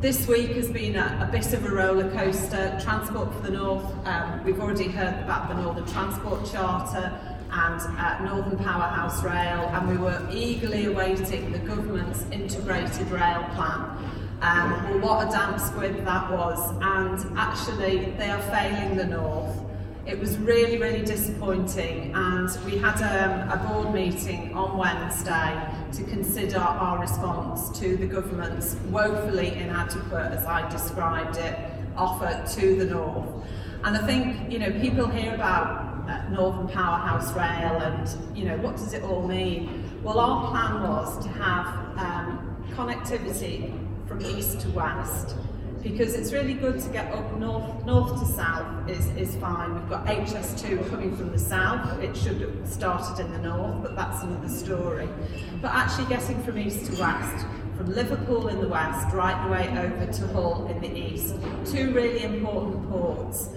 This 0.00 0.26
week 0.26 0.50
has 0.52 0.70
been 0.70 0.96
a, 0.96 1.26
a 1.28 1.30
bit 1.30 1.52
of 1.52 1.64
a 1.64 1.68
roller 1.68 2.10
coaster. 2.10 2.78
Transport 2.82 3.34
for 3.34 3.40
the 3.40 3.50
North, 3.50 3.84
um, 4.06 4.44
we've 4.44 4.60
already 4.60 4.88
heard 4.88 5.22
about 5.22 5.48
the 5.48 5.54
Northern 5.54 5.86
Transport 5.86 6.44
Charter 6.50 7.12
and 7.50 7.80
uh, 7.80 8.18
Northern 8.24 8.58
Powerhouse 8.58 9.22
Rail, 9.22 9.70
and 9.72 9.88
we 9.88 9.96
were 9.96 10.26
eagerly 10.32 10.86
awaiting 10.86 11.52
the 11.52 11.58
government's 11.58 12.24
integrated 12.32 13.10
rail 13.10 13.44
plan. 13.54 14.13
Um, 14.44 15.00
what 15.00 15.26
a 15.26 15.30
damp 15.30 15.58
squib 15.58 16.04
that 16.04 16.30
was, 16.30 16.70
and 16.82 17.38
actually, 17.38 18.10
they 18.18 18.28
are 18.28 18.42
failing 18.42 18.94
the 18.94 19.06
North. 19.06 19.56
It 20.04 20.18
was 20.18 20.36
really, 20.36 20.76
really 20.76 21.02
disappointing, 21.02 22.12
and 22.14 22.50
we 22.66 22.76
had 22.76 23.00
um, 23.00 23.48
a 23.48 23.56
board 23.66 23.94
meeting 23.94 24.52
on 24.52 24.76
Wednesday 24.76 25.66
to 25.92 26.04
consider 26.04 26.58
our 26.58 27.00
response 27.00 27.70
to 27.78 27.96
the 27.96 28.06
government's 28.06 28.74
woefully 28.90 29.54
inadequate, 29.54 30.32
as 30.32 30.44
I 30.44 30.68
described 30.70 31.38
it, 31.38 31.58
offer 31.96 32.44
to 32.60 32.76
the 32.76 32.84
North. 32.84 33.26
And 33.84 33.96
I 33.96 34.06
think, 34.06 34.52
you 34.52 34.58
know, 34.58 34.70
people 34.72 35.06
hear 35.06 35.34
about 35.34 36.06
uh, 36.06 36.28
Northern 36.28 36.68
Powerhouse 36.68 37.32
Rail 37.32 37.80
and, 37.80 38.36
you 38.36 38.44
know, 38.44 38.58
what 38.58 38.76
does 38.76 38.92
it 38.92 39.02
all 39.04 39.26
mean? 39.26 39.90
Well, 40.02 40.18
our 40.18 40.50
plan 40.50 40.82
was 40.82 41.24
to 41.24 41.30
have 41.30 41.66
um, 41.96 42.62
connectivity 42.72 43.83
from 44.06 44.24
east 44.24 44.60
to 44.60 44.70
west 44.70 45.34
because 45.82 46.14
it's 46.14 46.32
really 46.32 46.54
good 46.54 46.80
to 46.80 46.88
get 46.88 47.12
up 47.12 47.38
north 47.38 47.84
north 47.84 48.18
to 48.18 48.26
south 48.26 48.88
is, 48.88 49.06
is 49.16 49.36
fine. 49.36 49.74
We've 49.74 49.88
got 49.88 50.06
HS2 50.06 50.88
coming 50.88 51.14
from 51.14 51.30
the 51.30 51.38
south. 51.38 52.02
It 52.02 52.16
should 52.16 52.40
have 52.40 52.66
started 52.66 53.24
in 53.24 53.30
the 53.32 53.38
north, 53.38 53.82
but 53.82 53.94
that's 53.94 54.22
another 54.22 54.48
story. 54.48 55.08
But 55.60 55.72
actually 55.72 56.06
getting 56.06 56.42
from 56.42 56.58
east 56.58 56.90
to 56.90 57.00
west, 57.00 57.46
from 57.76 57.94
Liverpool 57.94 58.48
in 58.48 58.60
the 58.60 58.68
west 58.68 59.14
right 59.14 59.44
the 59.44 59.52
way 59.52 59.68
over 59.78 60.10
to 60.10 60.26
Hull 60.28 60.66
in 60.68 60.80
the 60.80 60.98
east, 60.98 61.34
two 61.66 61.92
really 61.92 62.24
important 62.24 62.88
ports 62.88 63.50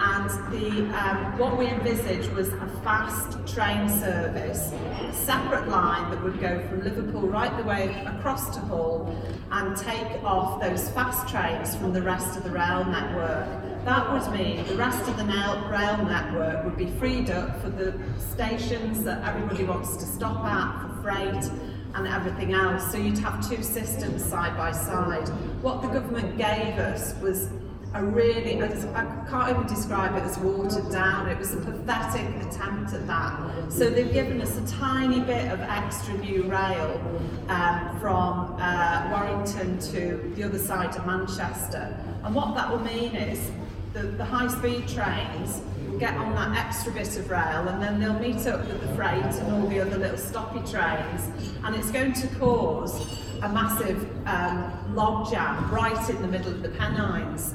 and 0.00 0.30
the 0.52 0.68
um, 0.98 1.38
what 1.38 1.56
we 1.56 1.66
envisaged 1.66 2.30
was 2.32 2.48
a 2.48 2.80
fast 2.82 3.38
train 3.52 3.88
service, 3.88 4.72
a 5.00 5.12
separate 5.12 5.68
line 5.68 6.10
that 6.10 6.22
would 6.22 6.40
go 6.40 6.60
from 6.68 6.82
Liverpool 6.82 7.28
right 7.28 7.56
the 7.56 7.62
way 7.64 8.04
across 8.06 8.54
to 8.54 8.60
Hull 8.60 9.14
and 9.50 9.76
take 9.76 10.22
off 10.24 10.60
those 10.60 10.88
fast 10.90 11.28
trains 11.28 11.76
from 11.76 11.92
the 11.92 12.02
rest 12.02 12.36
of 12.36 12.44
the 12.44 12.50
rail 12.50 12.84
network. 12.84 13.46
That 13.84 14.12
would 14.12 14.38
mean 14.38 14.66
the 14.66 14.76
rest 14.76 15.08
of 15.08 15.16
the 15.16 15.24
rail 15.24 16.04
network 16.04 16.64
would 16.64 16.76
be 16.76 16.86
freed 16.98 17.30
up 17.30 17.60
for 17.60 17.70
the 17.70 17.94
stations 18.18 19.04
that 19.04 19.22
everybody 19.28 19.64
wants 19.64 19.96
to 19.96 20.04
stop 20.04 20.44
at 20.44 20.82
for 20.82 21.02
freight 21.02 21.50
and 21.94 22.08
everything 22.08 22.54
else. 22.54 22.90
So 22.90 22.98
you'd 22.98 23.18
have 23.18 23.46
two 23.48 23.62
systems 23.62 24.24
side 24.24 24.56
by 24.56 24.72
side. 24.72 25.28
What 25.62 25.82
the 25.82 25.88
government 25.88 26.36
gave 26.36 26.78
us 26.78 27.14
was 27.20 27.48
a 27.94 28.04
really, 28.04 28.60
I 28.60 29.24
can't 29.30 29.50
even 29.50 29.66
describe 29.68 30.16
it 30.16 30.24
as 30.24 30.36
watered 30.38 30.90
down, 30.90 31.28
it 31.28 31.38
was 31.38 31.54
a 31.54 31.58
pathetic 31.58 32.26
attempt 32.44 32.92
at 32.92 33.06
that. 33.06 33.72
So 33.72 33.88
they've 33.88 34.12
given 34.12 34.40
us 34.40 34.58
a 34.58 34.66
tiny 34.66 35.20
bit 35.20 35.50
of 35.52 35.60
extra 35.60 36.14
new 36.18 36.42
rail 36.42 37.00
um, 37.48 37.96
from 38.00 38.56
uh, 38.58 39.10
Warrington 39.12 39.78
to 39.92 40.32
the 40.34 40.42
other 40.42 40.58
side 40.58 40.96
of 40.96 41.06
Manchester. 41.06 41.96
And 42.24 42.34
what 42.34 42.56
that 42.56 42.68
will 42.68 42.80
mean 42.80 43.14
is 43.14 43.52
the, 43.92 44.02
the 44.02 44.24
high 44.24 44.48
speed 44.48 44.88
trains 44.88 45.62
will 45.88 45.98
get 45.98 46.14
on 46.14 46.34
that 46.34 46.66
extra 46.66 46.92
bit 46.92 47.16
of 47.16 47.30
rail 47.30 47.68
and 47.68 47.80
then 47.80 48.00
they'll 48.00 48.18
meet 48.18 48.44
up 48.48 48.66
with 48.66 48.80
the 48.80 48.88
freight 48.96 49.22
and 49.22 49.52
all 49.52 49.68
the 49.68 49.78
other 49.78 49.98
little 49.98 50.16
stoppy 50.16 50.68
trains 50.68 51.30
and 51.62 51.76
it's 51.76 51.92
going 51.92 52.12
to 52.12 52.26
cause 52.38 53.20
a 53.42 53.48
massive 53.50 54.08
um, 54.26 54.94
log 54.96 55.30
jam 55.30 55.70
right 55.70 56.10
in 56.10 56.20
the 56.22 56.28
middle 56.28 56.50
of 56.50 56.62
the 56.62 56.70
Pennines. 56.70 57.54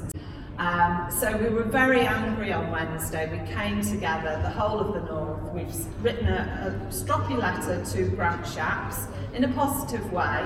Um, 0.60 1.10
so 1.10 1.34
we 1.38 1.48
were 1.48 1.62
very 1.62 2.02
angry 2.02 2.52
on 2.52 2.70
Wednesday. 2.70 3.26
We 3.32 3.50
came 3.54 3.80
together, 3.80 4.38
the 4.42 4.50
whole 4.50 4.78
of 4.78 4.92
the 4.92 5.00
North. 5.10 5.40
We've 5.54 6.04
written 6.04 6.26
a, 6.26 6.78
a 6.78 6.92
stroppy 6.92 7.38
letter 7.38 7.82
to 7.82 8.08
Grant 8.10 8.44
Shapps 8.44 9.06
in 9.32 9.44
a 9.44 9.48
positive 9.54 10.12
way 10.12 10.44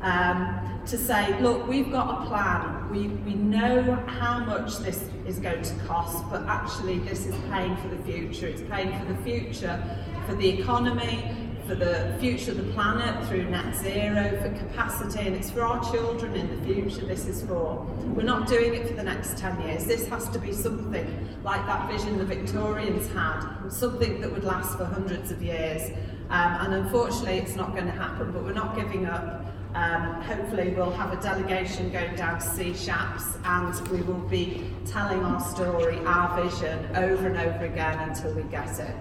um, 0.00 0.80
to 0.84 0.98
say, 0.98 1.40
look, 1.40 1.68
we've 1.68 1.92
got 1.92 2.24
a 2.24 2.26
plan. 2.26 2.90
We, 2.90 3.06
we 3.24 3.34
know 3.34 3.94
how 4.08 4.40
much 4.40 4.78
this 4.78 5.04
is 5.28 5.38
going 5.38 5.62
to 5.62 5.74
cost, 5.86 6.28
but 6.28 6.42
actually 6.48 6.98
this 6.98 7.24
is 7.24 7.36
paying 7.48 7.76
for 7.76 7.86
the 7.86 8.02
future. 8.02 8.48
It's 8.48 8.62
paying 8.62 8.98
for 8.98 9.12
the 9.12 9.22
future 9.22 9.80
for 10.26 10.34
the 10.34 10.48
economy, 10.48 11.51
for 11.72 11.78
the 11.78 12.14
future 12.20 12.50
of 12.50 12.58
the 12.58 12.72
planet 12.74 13.26
through 13.26 13.48
net 13.48 13.74
zero, 13.74 14.38
for 14.42 14.50
capacity, 14.58 15.20
and 15.20 15.34
it's 15.34 15.50
for 15.50 15.62
our 15.62 15.82
children 15.90 16.34
in 16.34 16.50
the 16.50 16.66
future 16.66 17.06
this 17.06 17.24
is 17.24 17.42
for. 17.44 17.86
We're 18.14 18.24
not 18.24 18.46
doing 18.46 18.74
it 18.74 18.86
for 18.86 18.92
the 18.92 19.02
next 19.02 19.38
10 19.38 19.62
years. 19.62 19.86
This 19.86 20.06
has 20.08 20.28
to 20.30 20.38
be 20.38 20.52
something 20.52 21.28
like 21.42 21.64
that 21.64 21.90
vision 21.90 22.18
the 22.18 22.26
Victorians 22.26 23.10
had, 23.14 23.70
something 23.70 24.20
that 24.20 24.30
would 24.30 24.44
last 24.44 24.76
for 24.76 24.84
hundreds 24.84 25.30
of 25.30 25.42
years. 25.42 25.96
Um, 26.28 26.58
and 26.60 26.74
unfortunately, 26.74 27.38
it's 27.38 27.56
not 27.56 27.72
going 27.72 27.86
to 27.86 27.92
happen, 27.92 28.32
but 28.32 28.44
we're 28.44 28.52
not 28.52 28.76
giving 28.76 29.06
up. 29.06 29.46
Um, 29.74 30.20
hopefully, 30.20 30.74
we'll 30.76 30.90
have 30.90 31.18
a 31.18 31.22
delegation 31.22 31.90
going 31.90 32.14
down 32.16 32.38
to 32.38 32.46
see 32.46 32.72
Shapps 32.72 33.38
and 33.46 33.88
we 33.88 34.02
will 34.02 34.28
be 34.28 34.70
telling 34.84 35.24
our 35.24 35.40
story, 35.40 35.98
our 36.00 36.42
vision, 36.42 36.94
over 36.96 37.28
and 37.28 37.38
over 37.38 37.64
again 37.64 37.98
until 38.10 38.34
we 38.34 38.42
get 38.42 38.78
it. 38.78 38.94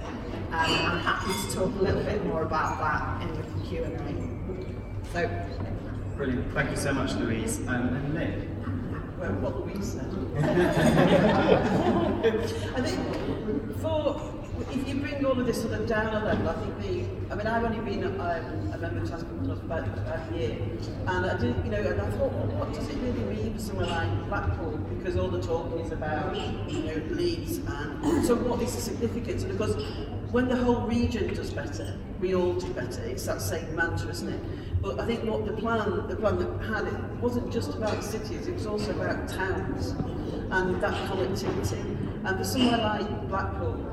Um, 0.51 0.53
I'm 0.53 1.00
happy 1.00 1.31
to 1.31 1.55
talk 1.55 1.72
a 1.79 1.81
little 1.81 2.03
bit 2.03 2.25
more 2.25 2.41
about 2.41 2.77
that 2.79 3.22
in 3.22 3.34
the 3.38 3.43
Q&A. 3.70 3.88
So, 5.13 5.29
Brilliant. 6.17 6.53
Thank 6.53 6.72
you 6.72 6.75
so 6.75 6.91
much, 6.91 7.13
Louise. 7.13 7.60
Um, 7.67 7.96
and 7.96 8.13
Lynn? 8.13 9.15
Well, 9.17 9.31
what 9.36 9.65
Louise 9.65 9.93
said. 9.93 10.12
I 12.75 12.81
think 12.81 13.77
for 13.79 14.20
if 14.69 14.87
you 14.87 14.95
bring 14.95 15.25
all 15.25 15.39
of 15.39 15.45
this 15.45 15.61
sort 15.61 15.73
of 15.73 15.87
down 15.87 16.07
a 16.07 16.25
level, 16.25 16.49
I 16.49 16.53
think 16.53 16.81
the, 16.81 17.33
I 17.33 17.35
mean, 17.35 17.47
I've 17.47 17.63
only 17.63 17.79
been 17.79 18.03
um, 18.03 18.19
a 18.19 18.77
member 18.77 19.01
of 19.01 19.09
Transport 19.09 19.45
for 19.45 19.53
about, 19.65 19.87
about 19.87 20.31
a 20.31 20.37
year, 20.37 20.57
and 21.07 21.25
I 21.25 21.37
did, 21.37 21.55
you 21.63 21.71
know, 21.71 21.79
and 21.79 22.01
I 22.01 22.09
thought, 22.11 22.31
well, 22.33 22.47
what 22.59 22.73
does 22.73 22.87
it 22.87 22.95
really 22.97 23.35
mean 23.35 23.53
for 23.53 23.59
somewhere 23.59 23.87
like 23.87 24.27
Blackpool? 24.27 24.77
Because 24.97 25.17
all 25.17 25.29
the 25.29 25.41
talk 25.41 25.79
is 25.79 25.91
about, 25.91 26.35
you 26.69 26.83
know, 26.83 27.01
Leeds, 27.09 27.57
and 27.57 28.25
so 28.25 28.35
what 28.35 28.61
is 28.61 28.75
the 28.75 28.81
significance? 28.81 29.43
And 29.43 29.51
of 29.51 29.57
course, 29.57 29.75
when 30.31 30.47
the 30.47 30.55
whole 30.55 30.87
region 30.87 31.33
does 31.33 31.51
better, 31.51 31.97
we 32.19 32.35
all 32.35 32.53
do 32.53 32.71
better. 32.73 33.03
It's 33.03 33.25
that 33.25 33.41
same 33.41 33.75
mantra, 33.75 34.09
isn't 34.09 34.29
it? 34.29 34.81
But 34.81 34.99
I 34.99 35.05
think 35.05 35.23
what 35.23 35.45
the 35.45 35.53
plan, 35.53 36.07
the 36.07 36.15
plan 36.15 36.37
that 36.39 36.65
had 36.65 36.87
it 36.87 36.99
wasn't 37.21 37.51
just 37.51 37.73
about 37.75 38.03
cities; 38.03 38.47
it 38.47 38.53
was 38.53 38.65
also 38.65 38.91
about 38.91 39.27
towns 39.27 39.89
and 40.51 40.81
that 40.81 40.93
connectivity. 41.09 41.97
And 42.23 42.37
for 42.37 42.43
somewhere 42.43 42.77
like 42.77 43.27
Blackpool, 43.29 43.90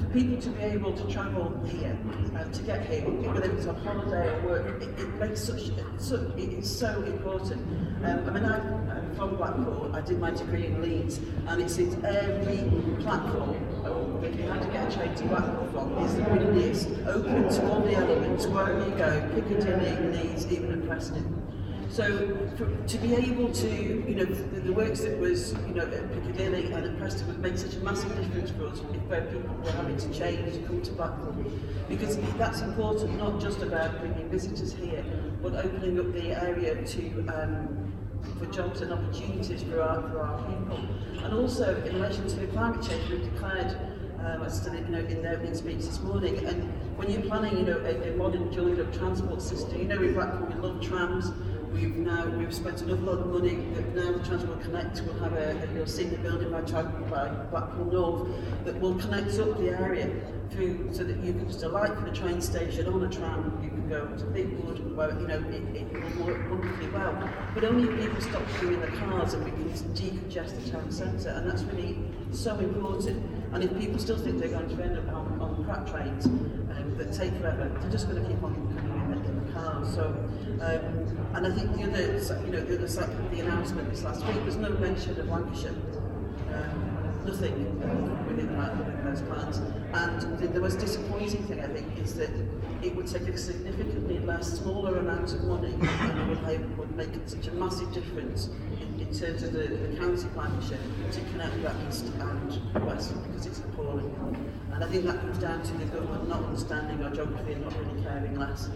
for 0.00 0.06
people 0.12 0.40
to 0.40 0.50
be 0.50 0.62
able 0.62 0.92
to 0.92 1.12
travel 1.12 1.60
here, 1.66 1.96
um, 2.38 2.50
to 2.52 2.62
get 2.62 2.86
here, 2.86 3.02
whether 3.02 3.50
it's 3.50 3.66
on 3.66 3.76
holiday 3.76 4.28
or 4.28 4.48
work, 4.48 4.82
it, 4.82 4.88
it 4.98 5.14
makes 5.16 5.40
such, 5.42 5.70
so, 5.98 6.32
it 6.36 6.50
is 6.50 6.78
so 6.78 7.02
important. 7.02 7.60
Um, 8.04 8.28
I 8.28 8.30
mean, 8.30 8.44
I, 8.44 8.58
I'm 8.96 9.14
from 9.14 9.36
Blackpool, 9.36 9.90
I 9.94 10.00
did 10.00 10.18
my 10.18 10.30
degree 10.30 10.66
in 10.66 10.80
Leeds, 10.80 11.20
and 11.46 11.60
it's 11.60 11.78
in 11.78 12.04
every 12.04 13.02
platform, 13.02 13.56
or 13.84 14.24
if 14.24 14.36
you 14.36 14.42
had 14.44 14.62
to 14.62 14.68
get 14.68 14.92
a 14.92 14.96
train 14.96 15.14
to 15.14 15.24
Blackpool 15.24 15.68
from, 15.72 16.04
is 16.04 16.14
the 16.14 16.22
nearest, 16.22 16.88
open 17.06 17.48
to 17.48 17.70
all 17.70 17.80
the 17.80 17.94
elements, 17.94 18.46
wherever 18.46 18.88
you 18.88 18.94
go, 18.96 19.30
Piccadilly, 19.34 20.16
Leeds, 20.16 20.50
even 20.50 20.72
at 20.72 20.86
Preston. 20.86 21.39
So 21.90 22.04
for, 22.56 22.66
to 22.86 22.98
be 22.98 23.14
able 23.16 23.50
to, 23.50 23.68
you 23.68 24.14
know, 24.14 24.24
the, 24.24 24.60
the 24.60 24.72
works 24.72 25.00
that 25.00 25.18
was, 25.18 25.54
you 25.66 25.74
know, 25.74 25.82
at 25.82 26.12
Piccadilly 26.12 26.72
and 26.72 26.86
at 26.86 26.98
Preston 26.98 27.26
would 27.26 27.40
make 27.40 27.58
such 27.58 27.74
a 27.74 27.80
massive 27.80 28.14
difference 28.16 28.50
for 28.52 28.68
us 28.68 28.78
if 28.78 29.02
where 29.08 29.22
people 29.22 29.56
were 29.56 29.72
having 29.72 29.96
to 29.96 30.12
change 30.12 30.54
to 30.54 30.60
come 30.60 30.80
to 30.82 30.92
Blackpool. 30.92 31.34
Because 31.88 32.16
that's 32.38 32.60
important, 32.60 33.18
not 33.18 33.40
just 33.40 33.62
about 33.62 33.98
bringing 33.98 34.28
visitors 34.28 34.72
here, 34.72 35.04
but 35.42 35.54
opening 35.56 35.98
up 35.98 36.12
the 36.12 36.30
area 36.30 36.80
to 36.80 37.26
um, 37.34 37.92
for 38.38 38.46
jobs 38.46 38.82
and 38.82 38.92
opportunities 38.92 39.64
for 39.64 39.82
our, 39.82 40.00
for 40.10 40.20
our 40.20 40.38
people. 40.46 40.78
And 41.24 41.34
also, 41.34 41.82
in 41.82 41.96
relation 41.96 42.28
to 42.28 42.46
climate 42.48 42.86
change, 42.86 43.10
we've 43.10 43.32
declared 43.32 43.76
um, 44.24 44.42
I 44.42 44.48
studied 44.48 44.84
you 44.86 44.92
know, 44.92 44.98
in 44.98 45.22
the 45.22 45.30
opening 45.30 45.54
speech 45.54 45.78
this 45.78 46.00
morning, 46.00 46.44
and 46.46 46.70
when 46.98 47.10
you're 47.10 47.22
planning 47.22 47.56
you 47.56 47.64
know, 47.64 47.78
a, 47.78 48.12
a 48.12 48.16
modern 48.16 48.52
joined 48.52 48.78
up 48.78 48.92
transport 48.92 49.40
system, 49.40 49.78
you 49.78 49.84
know 49.86 50.00
in 50.00 50.12
Blackpool 50.12 50.46
we 50.46 50.54
love 50.60 50.82
trams, 50.82 51.32
We've 51.72 51.96
now 51.96 52.26
we've 52.26 52.52
spent 52.52 52.82
awful 52.82 52.96
lot 52.96 53.18
of 53.20 53.26
money 53.28 53.56
that 53.74 53.94
now 53.94 54.12
the 54.12 54.24
Transport 54.24 54.60
Connect 54.62 55.02
will 55.02 55.14
have 55.20 55.34
a, 55.34 55.50
a 55.50 55.74
you'll 55.74 55.86
see 55.86 56.04
the 56.04 56.18
building 56.18 56.50
by, 56.50 56.62
by 56.62 57.28
Blackpool 57.50 57.84
North 57.84 58.28
that 58.64 58.80
will 58.80 58.94
connect 58.96 59.38
up 59.38 59.56
the 59.58 59.70
area 59.70 60.10
through 60.50 60.92
so 60.92 61.04
that 61.04 61.16
you 61.18 61.32
can 61.32 61.46
just 61.46 61.62
alight 61.62 61.94
from 61.94 62.04
the 62.04 62.10
train 62.10 62.40
station 62.40 62.86
on 62.88 63.04
a 63.04 63.08
tram, 63.08 63.60
you 63.62 63.70
can 63.70 63.88
go 63.88 64.06
to 64.06 64.24
Bigwood 64.24 64.94
where 64.96 65.10
you 65.20 65.26
know 65.26 65.38
it, 65.48 65.76
it 65.76 65.92
will 65.92 66.26
work 66.26 66.50
wonderfully 66.50 66.88
well. 66.88 67.30
But 67.54 67.64
only 67.64 67.88
if 67.88 68.00
people 68.00 68.20
stop 68.20 68.42
doing 68.60 68.80
the 68.80 68.88
cars 68.88 69.34
and 69.34 69.44
we 69.44 69.50
can 69.50 69.70
decongest 69.70 70.64
the 70.64 70.70
town 70.70 70.90
centre 70.90 71.30
and 71.30 71.48
that's 71.48 71.62
really 71.62 71.98
so 72.32 72.58
important. 72.58 73.24
And 73.52 73.64
if 73.64 73.76
people 73.78 73.98
still 73.98 74.18
think 74.18 74.38
they're 74.38 74.48
going 74.48 74.76
to 74.76 74.82
end 74.82 74.98
up 74.98 75.08
on, 75.08 75.40
on 75.40 75.64
crap 75.64 75.88
trains 75.88 76.26
um, 76.26 76.94
that 76.98 77.12
take 77.12 77.32
forever, 77.40 77.70
they're 77.80 77.90
just 77.90 78.08
going 78.08 78.22
to 78.22 78.28
keep 78.28 78.42
on 78.42 78.54
coming 78.76 79.18
in, 79.18 79.24
in 79.24 79.46
the 79.46 79.52
cars. 79.52 79.94
So 79.94 80.14
um, 80.60 81.16
and 81.34 81.46
I 81.46 81.50
think 81.54 81.76
the 81.76 81.84
other, 81.84 82.44
you 82.44 82.52
know, 82.52 82.60
the 82.60 82.76
other 82.76 82.88
side 82.88 83.08
of 83.08 83.30
the 83.30 83.40
announcement 83.40 83.90
this 83.90 84.04
last 84.04 84.24
week, 84.26 84.44
was 84.44 84.56
no 84.56 84.70
mention 84.70 85.18
of 85.18 85.28
Lancashire. 85.28 85.74
Um, 86.52 86.90
nothing 87.24 88.26
within 88.26 88.56
that, 88.58 88.76
within 88.76 89.04
those 89.04 89.22
plans. 89.22 89.58
And 89.92 90.38
the, 90.38 90.48
the 90.48 90.60
most 90.60 90.78
disappointing 90.78 91.44
thing, 91.44 91.60
I 91.60 91.66
think, 91.68 91.98
is 91.98 92.14
that 92.14 92.30
it 92.82 92.94
would 92.96 93.06
take 93.06 93.22
a 93.22 93.36
significantly 93.36 94.18
less, 94.20 94.58
smaller 94.58 94.98
amount 94.98 95.32
of 95.32 95.44
money 95.44 95.74
and 95.80 96.20
it 96.20 96.60
would, 96.60 96.78
would 96.78 96.96
make 96.96 97.10
such 97.26 97.46
a 97.46 97.52
massive 97.52 97.92
difference 97.92 98.48
in, 98.80 99.00
in 99.00 99.14
terms 99.14 99.42
of 99.42 99.52
the, 99.52 99.68
the 99.68 99.96
county 99.98 100.26
partnership 100.34 100.80
to 101.12 101.20
connect 101.32 101.62
that 101.62 101.76
east 101.88 102.06
and 102.18 102.86
west 102.86 103.14
because 103.24 103.46
it's 103.46 103.58
appalling. 103.60 104.14
And 104.72 104.82
I 104.82 104.86
think 104.88 105.04
that 105.04 105.20
comes 105.20 105.38
down 105.38 105.62
to 105.62 105.72
the 105.74 105.84
government 105.86 106.28
not 106.28 106.44
understanding 106.44 107.04
our 107.04 107.10
geography 107.10 107.52
and 107.52 107.64
not 107.64 107.78
really 107.78 108.02
caring 108.02 108.38
less. 108.38 108.70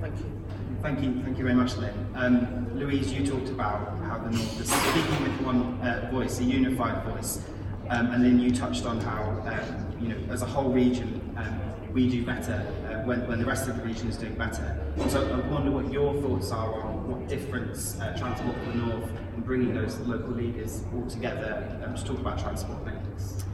Thank 0.00 0.16
you. 0.18 0.40
Thank 0.82 1.02
you, 1.02 1.22
thank 1.22 1.36
you 1.36 1.44
very 1.44 1.54
much, 1.54 1.76
Lynn. 1.76 1.92
Um, 2.14 2.78
Louise, 2.78 3.12
you 3.12 3.26
talked 3.26 3.50
about 3.50 3.98
how 3.98 4.16
the 4.18 4.30
North 4.30 4.60
is 4.60 4.70
speaking 4.70 5.22
with 5.22 5.40
one 5.42 5.78
uh, 5.82 6.08
voice, 6.10 6.40
a 6.40 6.44
unified 6.44 7.04
voice, 7.04 7.44
um, 7.90 8.10
and 8.12 8.24
then 8.24 8.40
you 8.40 8.50
touched 8.50 8.86
on 8.86 8.98
how, 9.00 9.22
um, 9.44 9.96
you 10.00 10.08
know, 10.08 10.32
as 10.32 10.40
a 10.40 10.46
whole 10.46 10.70
region, 10.70 11.34
um, 11.36 11.60
we 11.92 12.08
do 12.08 12.24
better 12.24 12.54
uh, 12.88 13.06
when, 13.06 13.26
when 13.28 13.38
the 13.40 13.44
rest 13.44 13.68
of 13.68 13.76
the 13.76 13.82
region 13.82 14.08
is 14.08 14.16
doing 14.16 14.34
better. 14.36 14.80
So 15.08 15.28
I 15.30 15.40
wonder 15.52 15.70
what 15.70 15.92
your 15.92 16.14
thoughts 16.22 16.50
are 16.50 16.80
on 16.82 17.10
what 17.10 17.28
difference 17.28 18.00
uh, 18.00 18.16
Transport 18.16 18.56
for 18.64 18.70
the 18.70 18.76
North 18.76 19.10
and 19.34 19.44
bringing 19.44 19.74
those 19.74 19.98
local 20.00 20.30
leaders 20.30 20.82
all 20.94 21.06
together 21.10 21.78
um, 21.84 21.94
to 21.94 22.04
talk 22.04 22.18
about 22.20 22.38
transport 22.38 22.82
benefits. 22.84 23.44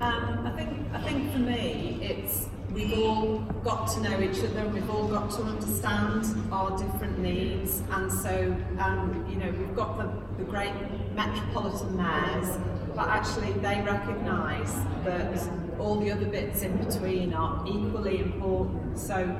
Um, 0.00 0.46
I 0.46 0.52
think 0.52 0.94
I 0.94 1.00
think 1.02 1.32
for 1.32 1.38
me 1.38 1.98
it's 2.02 2.46
we've 2.72 2.98
all 2.98 3.38
got 3.64 3.86
to 3.88 4.00
know 4.00 4.20
each 4.20 4.38
other 4.44 4.68
we've 4.68 4.88
all 4.90 5.08
got 5.08 5.30
to 5.30 5.42
understand 5.42 6.24
our 6.52 6.76
different 6.78 7.18
needs. 7.18 7.82
And 7.90 8.10
so 8.10 8.56
um, 8.78 9.26
you 9.28 9.36
know 9.36 9.50
we've 9.50 9.74
got 9.74 9.98
the, 9.98 10.42
the 10.42 10.48
great 10.50 10.72
metropolitan 11.14 11.96
mayors 11.96 12.58
but 12.94 13.08
actually 13.08 13.52
they 13.54 13.80
recognise 13.82 14.74
that 15.04 15.48
all 15.78 15.98
the 15.98 16.10
other 16.10 16.26
bits 16.26 16.62
in 16.62 16.76
between 16.76 17.32
are 17.34 17.64
equally 17.66 18.20
important. 18.20 18.98
So 18.98 19.36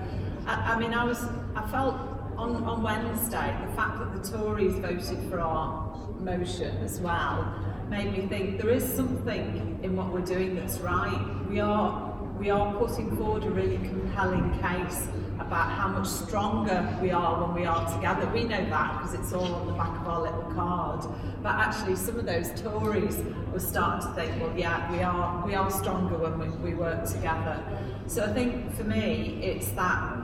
I, 0.46 0.74
I 0.74 0.78
mean 0.78 0.94
I 0.94 1.04
was 1.04 1.24
I 1.54 1.66
felt 1.70 1.94
on, 2.36 2.64
on 2.64 2.82
Wednesday 2.82 3.56
the 3.66 3.72
fact 3.76 3.98
that 3.98 4.22
the 4.22 4.38
Tories 4.38 4.74
voted 4.74 5.30
for 5.30 5.40
our 5.40 5.96
motion 6.18 6.76
as 6.78 7.00
well 7.00 7.54
made 7.88 8.12
me 8.12 8.26
think 8.28 8.60
there 8.60 8.70
is 8.70 8.84
something 8.84 9.78
in 9.82 9.96
what 9.96 10.12
we're 10.12 10.20
doing 10.20 10.54
that's 10.54 10.78
right. 10.78 11.26
We 11.48 11.60
are 11.60 12.09
we 12.40 12.48
are 12.48 12.72
putting 12.76 13.14
forward 13.18 13.44
a 13.44 13.50
really 13.50 13.76
compelling 13.76 14.50
case 14.60 15.06
about 15.38 15.70
how 15.72 15.88
much 15.88 16.06
stronger 16.08 16.98
we 17.02 17.10
are 17.10 17.44
when 17.44 17.54
we 17.54 17.66
are 17.66 17.94
together. 17.94 18.26
We 18.32 18.44
know 18.44 18.64
that 18.64 18.98
because 18.98 19.14
it's 19.14 19.32
all 19.34 19.54
on 19.54 19.66
the 19.66 19.74
back 19.74 20.00
of 20.00 20.08
our 20.08 20.22
little 20.22 20.50
card. 20.54 21.04
But 21.42 21.56
actually, 21.56 21.96
some 21.96 22.18
of 22.18 22.24
those 22.24 22.48
Tories 22.62 23.18
were 23.52 23.60
starting 23.60 24.08
to 24.08 24.14
think, 24.14 24.42
well, 24.42 24.56
yeah, 24.56 24.90
we 24.90 25.02
are 25.02 25.46
we 25.46 25.54
are 25.54 25.70
stronger 25.70 26.16
when 26.16 26.38
we, 26.38 26.70
we 26.70 26.74
work 26.74 27.04
together. 27.04 27.62
So 28.06 28.24
I 28.24 28.32
think 28.32 28.74
for 28.74 28.84
me, 28.84 29.40
it's 29.42 29.68
that 29.72 30.16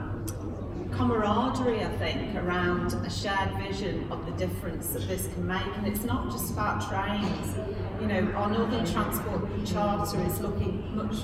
camaraderie, 0.93 1.83
I 1.83 1.97
think, 1.97 2.35
around 2.35 2.93
a 2.93 3.09
shared 3.11 3.51
vision 3.61 4.11
of 4.11 4.25
the 4.25 4.31
difference 4.31 4.87
that 4.89 5.07
this 5.07 5.27
can 5.27 5.45
make. 5.45 5.67
And 5.77 5.85
it's 5.85 6.03
not 6.03 6.31
just 6.31 6.51
about 6.51 6.89
trains. 6.89 7.55
You 8.01 8.07
know, 8.07 8.31
our 8.33 8.49
Northern 8.49 8.85
Transport 8.91 9.65
Charter 9.65 10.19
is 10.23 10.39
looking 10.39 10.95
much 10.95 11.17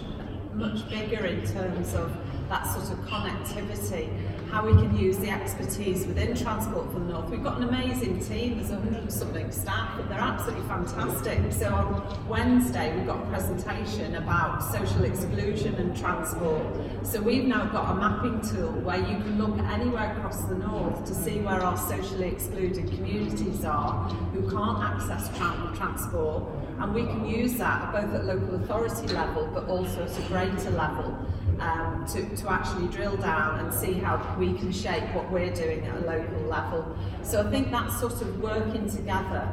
much 0.56 0.88
bigger 0.90 1.26
in 1.26 1.46
terms 1.46 1.94
of 1.94 2.16
that 2.54 2.68
sort 2.72 2.88
of 2.92 3.04
connectivity, 3.06 4.08
how 4.52 4.64
we 4.64 4.74
can 4.74 4.96
use 4.96 5.18
the 5.18 5.28
expertise 5.28 6.06
within 6.06 6.36
Transport 6.36 6.86
for 6.94 7.00
the 7.00 7.06
North. 7.06 7.28
We've 7.32 7.44
got 7.44 7.58
an 7.58 7.68
amazing 7.68 8.24
team, 8.24 8.58
there's 8.58 8.70
100 8.70 9.12
something 9.12 9.52
staff, 9.52 9.98
but 9.98 10.08
they're 10.08 10.20
absolutely 10.20 10.68
fantastic. 10.68 11.52
So 11.52 11.74
on 11.74 12.28
Wednesday 12.30 12.96
we've 12.96 13.08
got 13.08 13.24
a 13.24 13.26
presentation 13.26 14.18
about 14.18 14.64
social 14.72 15.04
exclusion 15.04 15.74
and 15.76 15.98
transport. 15.98 16.64
So 17.02 17.20
we've 17.20 17.46
now 17.46 17.66
got 17.66 17.90
a 17.90 17.96
mapping 17.96 18.40
tool 18.42 18.74
where 18.82 19.00
you 19.00 19.18
can 19.18 19.40
look 19.40 19.58
anywhere 19.74 20.16
across 20.16 20.44
the 20.44 20.54
North 20.54 21.06
to 21.06 21.16
see 21.16 21.40
where 21.40 21.60
our 21.60 21.76
socially 21.76 22.28
excluded 22.28 22.86
communities 22.86 23.66
are 23.66 24.08
who 24.32 24.48
can't 24.48 24.78
access 24.78 25.36
tra 25.36 25.74
transport 25.76 26.44
and 26.80 26.94
we 26.94 27.02
can 27.04 27.26
use 27.26 27.56
that 27.56 27.92
both 27.92 28.14
at 28.14 28.26
local 28.26 28.56
authority 28.56 29.08
level 29.14 29.50
but 29.54 29.66
also 29.68 30.04
at 30.04 30.20
a 30.20 30.22
greater 30.28 30.70
level 30.72 31.18
um, 31.60 32.06
to, 32.14 32.36
to 32.36 32.52
actually 32.52 32.88
drill 32.88 33.18
down 33.18 33.60
and 33.60 33.74
see 33.74 33.94
how 33.94 34.36
we 34.38 34.54
can 34.54 34.72
shape 34.72 35.04
what 35.14 35.32
we're 35.32 35.54
doing 35.54 35.86
at 35.86 36.04
a 36.04 36.06
local 36.06 36.42
level. 36.42 36.98
So 37.22 37.46
I 37.46 37.50
think 37.50 37.72
that's 37.72 38.00
sort 38.00 38.22
of 38.22 38.42
working 38.42 38.90
together 38.90 39.48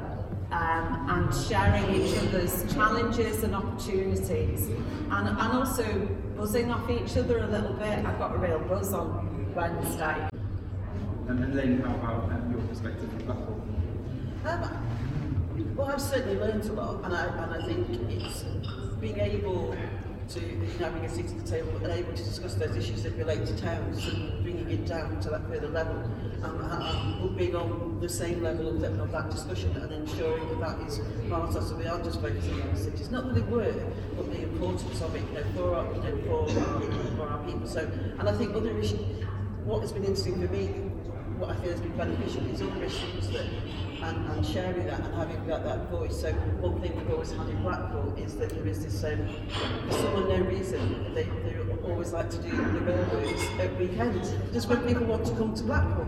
um, 0.50 1.06
and 1.08 1.34
sharing 1.46 1.94
each 1.94 2.16
other's 2.18 2.72
challenges 2.72 3.44
and 3.44 3.54
opportunities 3.54 4.68
and, 5.10 5.28
and 5.28 5.38
also 5.38 5.84
buzzing 6.36 6.70
off 6.70 6.88
each 6.90 7.16
other 7.16 7.38
a 7.38 7.46
little 7.46 7.74
bit. 7.74 8.04
I've 8.04 8.18
got 8.18 8.34
a 8.34 8.38
real 8.38 8.60
buzz 8.60 8.92
on 8.92 9.52
Wednesday. 9.54 10.28
Um, 11.28 11.42
and 11.42 11.54
Lynn, 11.54 11.80
how 11.82 11.94
about 11.94 12.24
um, 12.32 12.50
your 12.50 12.60
perspective 12.62 13.08
from 13.10 13.26
Blackpool? 13.26 13.62
Um, 14.44 15.76
well, 15.76 15.88
I've 15.88 16.00
certainly 16.00 16.38
learned 16.38 16.64
a 16.64 16.72
lot, 16.72 17.04
and 17.04 17.14
I, 17.14 17.26
and 17.26 17.54
I 17.54 17.66
think 17.66 18.10
it's 18.10 18.44
being 19.00 19.18
able 19.18 19.76
to, 20.30 20.40
having 20.78 21.04
a 21.04 21.08
seat 21.08 21.26
at 21.26 21.44
the 21.44 21.50
table 21.50 21.76
and 21.82 21.86
able 21.92 22.12
to 22.12 22.22
discuss 22.22 22.54
those 22.54 22.76
issues 22.76 23.02
that 23.02 23.12
relate 23.16 23.44
to 23.46 23.56
towns 23.56 24.06
and 24.06 24.42
bringing 24.42 24.70
it 24.70 24.86
down 24.86 25.20
to 25.20 25.30
that 25.30 25.46
further 25.48 25.68
level 25.68 25.96
um, 26.44 26.60
and, 26.60 27.22
and 27.24 27.36
being 27.36 27.56
on 27.56 27.98
the 28.00 28.08
same 28.08 28.42
level 28.42 28.68
of, 28.68 28.80
that- 28.80 28.92
of 29.00 29.10
that 29.10 29.30
discussion 29.30 29.70
and 29.76 29.92
ensuring 29.92 30.46
that 30.48 30.60
that 30.60 30.86
is 30.88 31.00
part 31.28 31.54
of 31.54 31.62
so 31.64 31.74
we 31.76 31.86
aren't 31.86 32.04
just 32.04 32.20
focusing 32.20 32.60
on 32.62 32.70
the 32.74 32.80
cities. 32.80 33.10
Not 33.10 33.26
that 33.26 33.34
they 33.34 33.40
were, 33.42 33.74
but 34.16 34.30
the 34.32 34.42
importance 34.42 35.00
of 35.00 35.14
it, 35.14 35.22
you 35.28 35.34
know, 35.34 35.44
for 35.54 35.74
our, 35.74 35.94
you 35.94 36.02
know, 36.02 36.22
for, 36.26 37.16
for 37.16 37.28
our 37.28 37.44
people. 37.44 37.66
So, 37.66 37.80
and 38.18 38.28
I 38.28 38.32
think 38.32 38.54
other 38.54 38.76
issues, 38.78 39.00
what 39.64 39.80
has 39.80 39.92
been 39.92 40.04
interesting 40.04 40.34
for 40.46 40.52
me, 40.52 40.89
what 41.40 41.50
I 41.50 41.54
feel 41.60 41.70
has 41.70 41.80
been 41.80 41.96
beneficial 41.96 42.46
is 42.46 42.60
other 42.60 42.84
issues 42.84 43.28
that 43.30 43.46
and, 44.02 44.30
and 44.30 44.46
sharing 44.46 44.86
that 44.86 45.00
and 45.00 45.14
having 45.14 45.46
that, 45.46 45.64
that 45.64 45.90
voice. 45.90 46.20
So 46.20 46.32
one 46.32 46.80
thing 46.80 46.96
we've 46.96 47.10
always 47.10 47.32
had 47.32 47.48
in 47.48 47.62
Blackpool 47.62 48.14
is 48.16 48.34
that 48.36 48.50
there 48.50 48.66
is 48.66 48.82
this, 48.84 49.04
um, 49.04 49.28
for 49.88 49.92
some 49.92 50.16
unknown 50.16 50.46
reason, 50.46 51.14
they, 51.14 51.24
they 51.24 51.56
always 51.84 52.12
like 52.12 52.30
to 52.30 52.38
do 52.38 52.50
the 52.50 52.80
railroads 52.80 53.42
at 53.58 53.76
weekends, 53.78 54.32
just 54.52 54.68
when 54.68 54.86
people 54.86 55.04
want 55.04 55.26
to 55.26 55.32
come 55.34 55.54
to 55.54 55.62
Blackpool. 55.64 56.06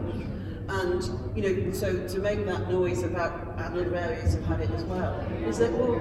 And, 0.68 1.36
you 1.36 1.42
know, 1.42 1.72
so 1.72 2.06
to 2.08 2.18
make 2.18 2.46
that 2.46 2.70
noise 2.70 3.02
about 3.02 3.32
and 3.58 3.60
other 3.60 3.94
areas 3.94 4.34
have 4.34 4.44
had 4.44 4.60
it 4.60 4.70
as 4.70 4.84
well, 4.84 5.20
is 5.46 5.58
that, 5.58 5.72
well, 5.72 6.00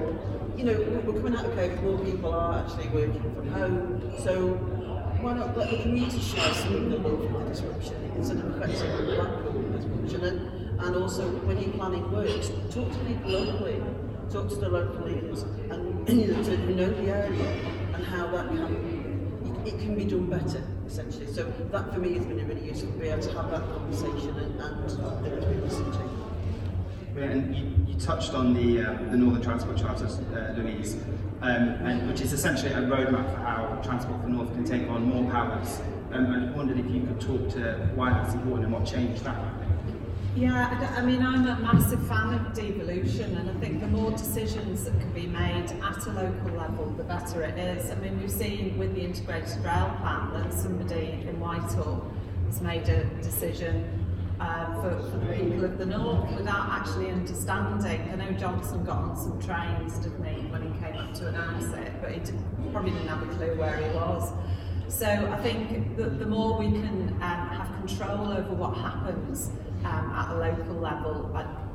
you 0.55 0.63
know, 0.63 1.01
we're 1.05 1.13
coming 1.13 1.35
out 1.35 1.45
of 1.45 1.51
COVID, 1.51 1.83
more 1.83 1.99
people 2.05 2.33
are 2.33 2.63
actually 2.63 2.87
working 2.89 3.21
from 3.35 3.47
home, 3.49 4.13
so 4.19 4.80
why 5.21 5.33
not 5.33 5.55
let 5.55 5.69
the 5.69 6.19
share 6.19 6.53
some 6.53 6.75
of 6.75 6.89
the 6.89 6.97
of 6.97 7.33
the 7.33 7.49
disruption 7.49 7.95
of 8.17 8.61
affecting 8.61 9.05
Blackpool 9.05 9.75
as 9.77 9.85
much? 9.85 10.13
And, 10.13 10.79
and 10.79 10.95
also, 10.95 11.29
when 11.45 11.61
you're 11.61 11.73
planning 11.73 12.11
works, 12.11 12.49
talk 12.73 12.91
to 12.91 12.97
people 13.05 13.29
locally, 13.31 13.83
talk 14.31 14.49
to 14.49 14.55
the 14.55 14.69
local 14.69 15.05
leaders, 15.05 15.43
and 15.69 16.09
you 16.09 16.27
know, 16.33 16.43
to 16.43 16.75
know 16.75 16.89
the 16.89 17.11
area 17.11 17.49
and 17.93 18.03
how 18.05 18.27
that 18.31 18.47
can, 18.47 19.63
it, 19.65 19.73
it 19.73 19.79
can 19.79 19.95
be 19.95 20.05
done 20.05 20.25
better, 20.25 20.63
essentially. 20.87 21.31
So 21.31 21.51
that 21.71 21.93
for 21.93 21.99
me 21.99 22.15
has 22.15 22.25
been 22.25 22.47
really 22.47 22.65
useful 22.65 22.91
to 22.91 22.97
be 22.97 23.07
able 23.09 23.21
to 23.21 23.33
have 23.33 23.51
that 23.51 23.61
conversation 23.61 24.35
and, 24.37 24.59
and 24.59 25.01
uh, 25.01 25.21
to 25.21 25.47
be 25.47 25.61
listened 25.61 25.93
to. 25.93 26.20
And 27.17 27.55
you, 27.55 27.93
you 27.93 27.99
touched 27.99 28.33
on 28.33 28.53
the, 28.53 28.81
uh, 28.81 28.93
the 29.11 29.17
Northern 29.17 29.41
Transport 29.41 29.77
Charter, 29.77 30.05
uh, 30.05 30.53
Louise, 30.57 30.95
um, 31.41 31.51
and, 31.85 32.07
which 32.07 32.21
is 32.21 32.31
essentially 32.33 32.71
a 32.71 32.77
roadmap 32.77 33.29
for 33.33 33.39
how 33.41 33.81
Transport 33.83 34.21
for 34.21 34.29
North 34.29 34.53
can 34.53 34.63
take 34.63 34.87
on 34.89 35.03
more 35.03 35.29
powers. 35.29 35.81
Um, 36.13 36.25
and 36.25 36.49
I 36.49 36.57
wondered 36.57 36.79
if 36.79 36.89
you 36.89 37.01
could 37.01 37.19
talk 37.19 37.49
to 37.51 37.89
why 37.95 38.11
that's 38.11 38.33
important 38.33 38.65
and 38.65 38.73
what 38.73 38.85
changed 38.85 39.23
that. 39.23 39.37
Yeah, 40.35 40.93
I 40.97 41.01
mean, 41.01 41.21
I'm 41.21 41.45
a 41.45 41.59
massive 41.59 42.07
fan 42.07 42.33
of 42.33 42.53
devolution, 42.53 43.35
and 43.35 43.49
I 43.49 43.53
think 43.55 43.81
the 43.81 43.87
more 43.87 44.11
decisions 44.11 44.85
that 44.85 44.97
can 44.97 45.11
be 45.11 45.27
made 45.27 45.69
at 45.83 46.07
a 46.07 46.09
local 46.11 46.51
level, 46.51 46.85
the 46.95 47.03
better 47.03 47.43
it 47.43 47.57
is. 47.57 47.91
I 47.91 47.95
mean, 47.95 48.17
we've 48.21 48.31
seen 48.31 48.77
with 48.77 48.95
the 48.95 49.01
integrated 49.01 49.57
rail 49.57 49.93
plan 49.99 50.31
that 50.33 50.53
somebody 50.53 51.25
in 51.27 51.37
Whitehall 51.41 52.09
has 52.45 52.61
made 52.61 52.87
a 52.87 53.03
decision 53.21 54.00
uh, 54.41 54.65
for, 54.81 54.89
for 55.11 55.17
the 55.17 55.33
people 55.33 55.63
of 55.63 55.77
the 55.77 55.85
north 55.85 56.31
without 56.35 56.69
actually 56.71 57.09
understanding. 57.09 58.09
I 58.11 58.15
know 58.15 58.31
Johnson 58.31 58.83
got 58.83 58.97
on 58.97 59.15
some 59.15 59.39
trains, 59.39 59.97
didn't 59.99 60.25
he, 60.25 60.47
when 60.47 60.63
he 60.63 60.79
came 60.79 60.97
up 60.97 61.13
to 61.15 61.27
announce 61.27 61.71
it, 61.75 61.91
but 62.01 62.11
he 62.11 62.19
probably 62.71 62.91
didn't 62.91 63.07
have 63.07 63.21
a 63.21 63.35
clue 63.35 63.55
where 63.59 63.77
he 63.77 63.95
was. 63.95 64.33
So 64.87 65.07
I 65.07 65.41
think 65.41 65.95
that 65.97 66.17
the 66.19 66.25
more 66.25 66.57
we 66.57 66.71
can 66.71 67.09
um, 67.21 67.47
have 67.49 67.71
control 67.77 68.31
over 68.31 68.53
what 68.53 68.75
happens 68.75 69.51
um, 69.85 70.11
at 70.11 70.31
a 70.31 70.37
local 70.37 70.75
level, 70.75 71.29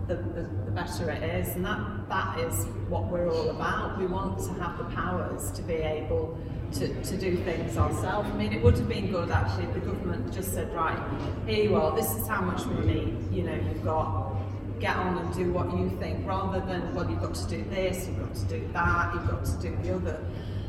the, 0.06 0.14
the, 0.14 0.42
the 0.64 0.70
better 0.70 1.10
it 1.10 1.22
is. 1.22 1.54
And 1.56 1.64
that, 1.64 2.08
that 2.08 2.38
is 2.40 2.66
what 2.88 3.04
we're 3.04 3.28
all 3.30 3.50
about. 3.50 3.98
We 3.98 4.06
want 4.06 4.38
to 4.40 4.52
have 4.62 4.78
the 4.78 4.84
powers 4.84 5.50
to 5.52 5.62
be 5.62 5.74
able 5.74 6.38
to, 6.72 7.02
to 7.02 7.16
do 7.16 7.36
things 7.38 7.76
ourselves. 7.76 8.28
I 8.30 8.34
mean, 8.34 8.52
it 8.52 8.62
would 8.62 8.76
have 8.76 8.88
been 8.88 9.10
good 9.10 9.30
actually 9.30 9.64
if 9.64 9.74
the 9.74 9.80
government 9.80 10.32
just 10.32 10.52
said, 10.52 10.72
right, 10.74 10.98
here 11.46 11.64
you 11.64 11.76
are, 11.76 11.94
this 11.94 12.14
is 12.16 12.26
how 12.26 12.40
much 12.40 12.64
money 12.66 13.16
you 13.30 13.42
know 13.42 13.54
you've 13.54 13.84
got. 13.84 14.34
Get 14.78 14.94
on 14.94 15.16
and 15.16 15.34
do 15.34 15.52
what 15.52 15.72
you 15.72 15.88
think, 15.98 16.26
rather 16.26 16.60
than 16.66 16.94
well, 16.94 17.08
you've 17.08 17.22
got 17.22 17.34
to 17.34 17.48
do 17.48 17.64
this, 17.70 18.06
you've 18.06 18.18
got 18.18 18.34
to 18.34 18.44
do 18.44 18.68
that, 18.74 19.14
you've 19.14 19.26
got 19.26 19.44
to 19.44 19.56
do 19.62 19.76
the 19.82 19.94
other. 19.94 20.20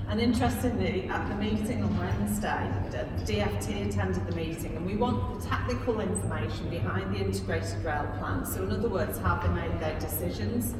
And 0.09 0.21
interestingly, 0.21 1.09
at 1.09 1.27
the 1.27 1.35
meeting 1.35 1.83
on 1.83 1.97
Wednesday, 1.97 2.71
DFT 3.25 3.89
attended 3.89 4.25
the 4.25 4.35
meeting 4.35 4.77
and 4.77 4.85
we 4.85 4.95
want 4.95 5.41
the 5.41 5.49
technical 5.49 5.99
information 5.99 6.69
behind 6.69 7.13
the 7.13 7.19
integrated 7.19 7.83
rail 7.83 8.09
plan. 8.17 8.45
So 8.45 8.63
in 8.63 8.71
other 8.71 8.87
words, 8.87 9.17
have 9.19 9.43
they 9.43 9.49
made 9.49 9.77
their 9.81 9.99
decisions. 9.99 10.73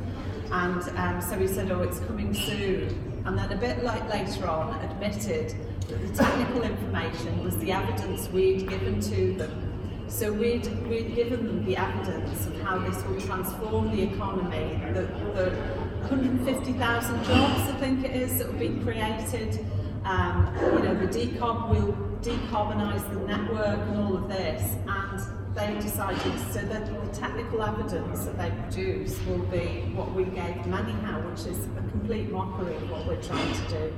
And 0.49 0.81
um, 0.97 1.21
so 1.21 1.37
he 1.37 1.47
said, 1.47 1.69
oh, 1.71 1.81
it's 1.81 1.99
coming 1.99 2.33
soon. 2.33 3.21
And 3.25 3.37
then 3.37 3.51
a 3.51 3.57
bit 3.57 3.83
like 3.83 4.09
later 4.09 4.47
on, 4.47 4.79
admitted 4.85 5.53
that 5.89 6.07
the 6.07 6.13
technical 6.13 6.63
information 6.63 7.43
was 7.43 7.57
the 7.57 7.73
evidence 7.73 8.29
we'd 8.29 8.69
given 8.69 9.01
to 9.01 9.33
them. 9.33 10.05
So 10.07 10.31
we'd, 10.31 10.65
we'd 10.87 11.15
given 11.15 11.45
them 11.45 11.65
the 11.65 11.75
evidence 11.75 12.47
of 12.47 12.57
how 12.61 12.77
this 12.79 13.03
will 13.03 13.19
transform 13.19 13.93
the 13.93 14.03
economy, 14.03 14.79
the, 14.93 15.01
the 15.33 15.86
150,000 16.01 17.23
jobs, 17.23 17.69
I 17.69 17.73
think 17.79 18.05
it 18.05 18.11
is, 18.11 18.37
that 18.37 18.51
will 18.51 18.59
be 18.59 18.79
created. 18.83 19.65
Um, 20.05 20.53
you 20.61 20.79
know, 20.79 20.95
the 20.95 21.07
decarb 21.07 21.69
will 21.69 21.93
decarbonise 22.21 23.07
the 23.13 23.19
network 23.27 23.79
and 23.79 23.97
all 23.97 24.15
of 24.15 24.27
this. 24.29 24.75
And 24.87 25.19
they 25.57 25.73
decided 25.81 26.39
so 26.51 26.61
that 26.61 26.85
the 26.85 27.17
technical 27.17 27.63
evidence 27.63 28.25
that 28.25 28.37
they 28.37 28.51
produce 28.61 29.19
will 29.25 29.39
be 29.39 29.91
what 29.95 30.13
we 30.13 30.23
gave 30.25 30.63
them 30.63 30.73
anyhow, 30.73 31.19
which 31.29 31.41
is 31.41 31.65
a 31.65 31.89
complete 31.89 32.31
mockery 32.31 32.75
of 32.75 32.89
what 32.91 33.07
we're 33.07 33.21
trying 33.21 33.53
to 33.53 33.69
do. 33.69 33.93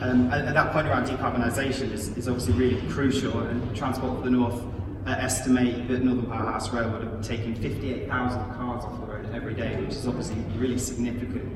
Um, 0.00 0.32
and, 0.32 0.48
and 0.48 0.56
that 0.56 0.72
point 0.72 0.86
around 0.88 1.06
decarbonisation 1.06 1.92
is, 1.92 2.16
is 2.16 2.28
obviously 2.28 2.54
really 2.54 2.88
crucial, 2.88 3.40
and 3.40 3.76
Transport 3.76 4.18
for 4.18 4.24
the 4.24 4.30
North 4.30 4.62
uh, 5.06 5.10
estimate 5.10 5.88
that 5.88 6.02
Northern 6.02 6.26
Powerhouse 6.26 6.72
Rail 6.72 6.90
would 6.90 7.02
have 7.02 7.22
taken 7.22 7.54
58,000 7.54 8.54
cars 8.54 8.71
off 8.84 9.00
the 9.00 9.06
road 9.06 9.30
every 9.34 9.54
day, 9.54 9.76
which 9.76 9.94
is 9.94 10.06
obviously 10.06 10.36
really 10.56 10.78
significant 10.78 11.52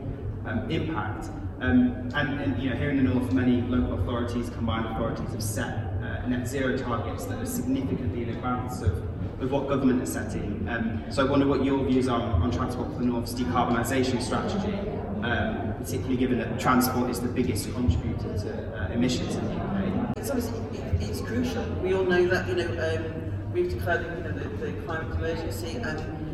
um, 0.46 0.70
impact. 0.70 1.28
Um, 1.60 2.10
and, 2.14 2.40
and 2.40 2.62
you 2.62 2.70
know, 2.70 2.76
here 2.76 2.90
in 2.90 2.98
the 2.98 3.02
north, 3.02 3.32
many 3.32 3.62
local 3.62 3.98
authorities, 4.00 4.50
combined 4.50 4.86
authorities, 4.86 5.30
have 5.30 5.42
set 5.42 5.86
uh, 6.02 6.26
net 6.26 6.46
zero 6.46 6.76
targets 6.76 7.24
that 7.26 7.38
are 7.38 7.46
significantly 7.46 8.24
in 8.24 8.30
advance 8.30 8.82
of, 8.82 8.92
of 9.40 9.50
what 9.50 9.68
government 9.68 10.02
is 10.02 10.12
setting. 10.12 10.66
Um, 10.68 11.02
so 11.10 11.26
I 11.26 11.30
wonder 11.30 11.46
what 11.46 11.64
your 11.64 11.84
views 11.84 12.08
are 12.08 12.20
on, 12.20 12.50
Transport 12.50 12.92
for 12.92 12.98
the 12.98 13.06
North's 13.06 13.34
decarbonisation 13.34 14.22
strategy, 14.22 14.76
um, 15.22 15.74
particularly 15.78 16.16
given 16.16 16.38
that 16.38 16.60
transport 16.60 17.10
is 17.10 17.20
the 17.20 17.28
biggest 17.28 17.72
contributor 17.72 18.36
to 18.38 18.82
uh, 18.82 18.92
emissions 18.92 19.34
in 19.34 19.44
the 19.46 19.54
UK. 19.54 20.16
It's 20.18 20.30
obviously 20.30 20.58
it, 20.78 21.02
it's 21.02 21.20
crucial. 21.20 21.64
We 21.82 21.94
all 21.94 22.04
know 22.04 22.26
that 22.26 22.48
you 22.48 22.54
know 22.54 22.96
um, 22.96 23.52
we've 23.52 23.70
declared 23.70 24.04
you 24.04 24.22
know, 24.22 24.32
the, 24.32 24.48
the 24.66 24.72
climate 24.82 25.16
emergency, 25.16 25.76
and 25.76 26.25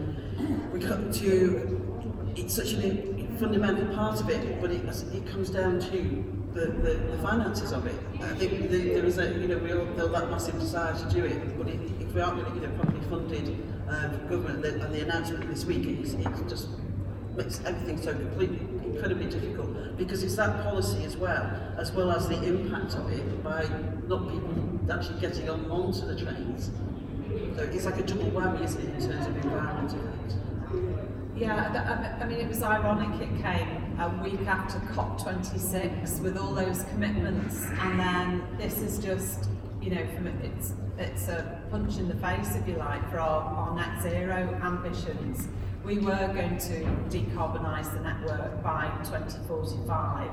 we 0.72 0.80
come 0.80 1.12
to 1.12 1.78
it's 2.34 2.54
such 2.54 2.72
a 2.72 3.12
fundamental 3.38 3.94
part 3.94 4.20
of 4.20 4.30
it, 4.30 4.60
but 4.60 4.70
it, 4.70 4.82
it 5.14 5.26
comes 5.26 5.50
down 5.50 5.78
to 5.80 6.24
the, 6.54 6.66
the, 6.66 6.94
the 7.10 7.18
finances 7.18 7.72
of 7.72 7.86
it. 7.86 7.94
I 8.22 8.34
think 8.34 8.70
the, 8.70 8.94
there 8.94 9.04
is 9.04 9.18
a 9.18 9.32
you 9.32 9.48
know 9.48 9.58
we 9.58 9.72
all 9.72 9.86
feel 9.94 10.08
that 10.08 10.30
massive 10.30 10.58
desire 10.58 10.94
to 10.96 11.14
do 11.14 11.24
it, 11.24 11.58
but 11.58 11.68
it, 11.68 11.80
if 12.00 12.14
we 12.14 12.20
aren't 12.20 12.42
really 12.42 12.60
you 12.60 12.66
know 12.66 12.74
properly 12.76 13.00
funded 13.10 13.58
uh, 13.88 14.08
from 14.10 14.28
government, 14.28 14.62
the, 14.62 14.82
and 14.82 14.94
the 14.94 15.02
announcement 15.02 15.48
this 15.48 15.64
week, 15.64 15.86
it's 15.86 16.14
just 16.48 16.68
makes 17.36 17.60
everything 17.64 18.00
so 18.00 18.14
completely 18.14 18.60
incredibly 18.84 19.26
difficult 19.26 19.96
because 19.96 20.22
it's 20.22 20.36
that 20.36 20.62
policy 20.62 21.04
as 21.04 21.16
well, 21.16 21.74
as 21.78 21.92
well 21.92 22.10
as 22.10 22.28
the 22.28 22.42
impact 22.44 22.94
of 22.94 23.10
it 23.10 23.42
by 23.42 23.66
not 24.06 24.28
people 24.28 24.52
actually 24.90 25.20
getting 25.20 25.48
on 25.48 25.70
onto 25.70 26.06
the 26.06 26.16
trains. 26.16 26.70
So 27.56 27.62
it's 27.62 27.84
like 27.84 27.98
a 27.98 28.02
double 28.02 28.30
whammy, 28.30 28.62
isn't 28.64 28.80
it, 28.80 29.02
in 29.02 29.10
terms 29.10 29.26
of 29.26 29.36
environment 29.36 29.92
effects. 29.92 30.31
Yeah, 31.34 32.18
I 32.20 32.26
mean, 32.26 32.38
it 32.38 32.48
was 32.48 32.62
ironic 32.62 33.20
it 33.20 33.42
came 33.42 33.98
a 33.98 34.08
week 34.22 34.46
after 34.46 34.78
COP26 34.94 36.20
with 36.20 36.36
all 36.36 36.54
those 36.54 36.84
commitments, 36.84 37.64
and 37.80 37.98
then 37.98 38.46
this 38.58 38.78
is 38.78 38.98
just, 38.98 39.48
you 39.80 39.90
know, 39.90 40.06
from 40.14 40.26
it's 40.26 40.74
it's 40.98 41.28
a 41.28 41.60
punch 41.70 41.96
in 41.98 42.08
the 42.08 42.14
face, 42.16 42.54
if 42.54 42.68
you 42.68 42.76
like, 42.76 43.10
for 43.10 43.18
our, 43.18 43.42
our 43.42 43.74
net 43.74 44.02
zero 44.02 44.58
ambitions. 44.62 45.48
We 45.84 45.98
were 45.98 46.30
going 46.32 46.58
to 46.58 46.84
decarbonise 47.10 47.92
the 47.92 48.00
network 48.00 48.62
by 48.62 48.92
2045. 49.02 50.30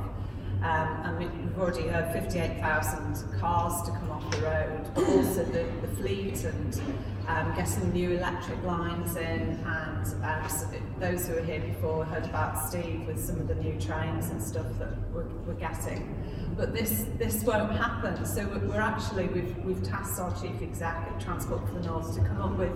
Um, 0.64 1.18
we've 1.18 1.58
already 1.58 1.88
heard 1.88 2.12
58,000 2.12 3.40
cars 3.40 3.82
to 3.84 3.92
come 3.92 4.12
off 4.12 4.30
the 4.32 4.42
road. 4.42 4.86
also 4.98 5.46
the, 5.46 5.66
the 5.82 5.96
fleet 5.96 6.44
and 6.44 6.82
um, 7.30 7.54
getting 7.56 7.94
new 7.94 8.12
electric 8.12 8.62
lines 8.64 9.16
in 9.16 9.60
and 9.66 10.06
um, 10.24 10.80
those 11.00 11.28
who 11.28 11.36
were 11.36 11.42
here 11.42 11.62
before 11.62 12.04
heard 12.04 12.26
about 12.26 12.58
Steve 12.68 13.08
with 13.08 13.24
some 13.24 13.40
of 13.40 13.48
the 13.48 13.56
new 13.56 13.80
trains 13.80 14.30
and 14.32 14.42
stuff 14.42 14.66
that 14.80 14.90
we're, 15.14 15.28
we're 15.48 15.54
getting. 15.54 16.16
But 16.58 16.74
this 16.74 17.06
this 17.18 17.44
won't 17.44 17.72
happen. 17.72 18.26
So 18.26 18.46
we're 18.68 18.82
actually 18.82 19.28
we've 19.28 19.56
we've 19.64 19.84
tasked 19.84 20.20
our 20.20 20.32
chief 20.42 20.62
exec 20.62 20.94
at 20.94 21.22
Transport 21.22 21.66
for 21.68 21.76
the 21.76 21.88
North 21.88 22.14
to 22.16 22.22
come 22.22 22.42
up 22.42 22.58
with 22.58 22.72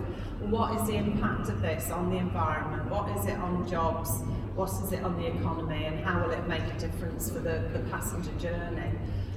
what 0.48 0.80
is 0.80 0.86
the 0.86 0.94
impact 0.94 1.50
of 1.50 1.60
this 1.60 1.90
on 1.90 2.10
the 2.10 2.16
environment, 2.16 2.88
what 2.90 3.14
is 3.18 3.26
it 3.26 3.38
on 3.38 3.68
jobs, 3.68 4.22
what 4.54 4.70
is 4.70 4.92
it 4.92 5.02
on 5.02 5.16
the 5.20 5.26
economy, 5.26 5.84
and 5.84 6.04
how 6.04 6.22
will 6.22 6.30
it 6.30 6.46
make 6.46 6.62
a 6.62 6.78
difference 6.78 7.30
for 7.30 7.40
the, 7.40 7.68
the 7.72 7.80
passenger 7.90 8.32
journey. 8.38 8.90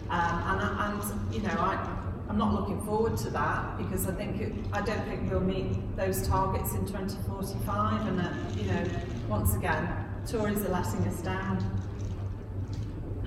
Um, 0.09 0.43
and, 0.45 1.01
and 1.01 1.33
you 1.33 1.41
know 1.41 1.51
I 1.51 1.97
I'm 2.29 2.37
not 2.37 2.53
looking 2.53 2.81
forward 2.81 3.17
to 3.17 3.29
that 3.31 3.77
because 3.77 4.07
I 4.07 4.11
think 4.11 4.41
it, 4.41 4.53
I 4.73 4.81
don't 4.81 5.03
think 5.05 5.31
we'll 5.31 5.39
meet 5.39 5.95
those 5.95 6.27
targets 6.27 6.73
in 6.73 6.85
2045 6.85 8.07
and 8.07 8.19
that, 8.19 8.33
you 8.57 8.69
know, 8.69 8.83
once 9.29 9.55
again, 9.55 9.87
Tories 10.27 10.61
are 10.65 10.69
letting 10.69 11.07
us 11.07 11.21
down. 11.21 11.63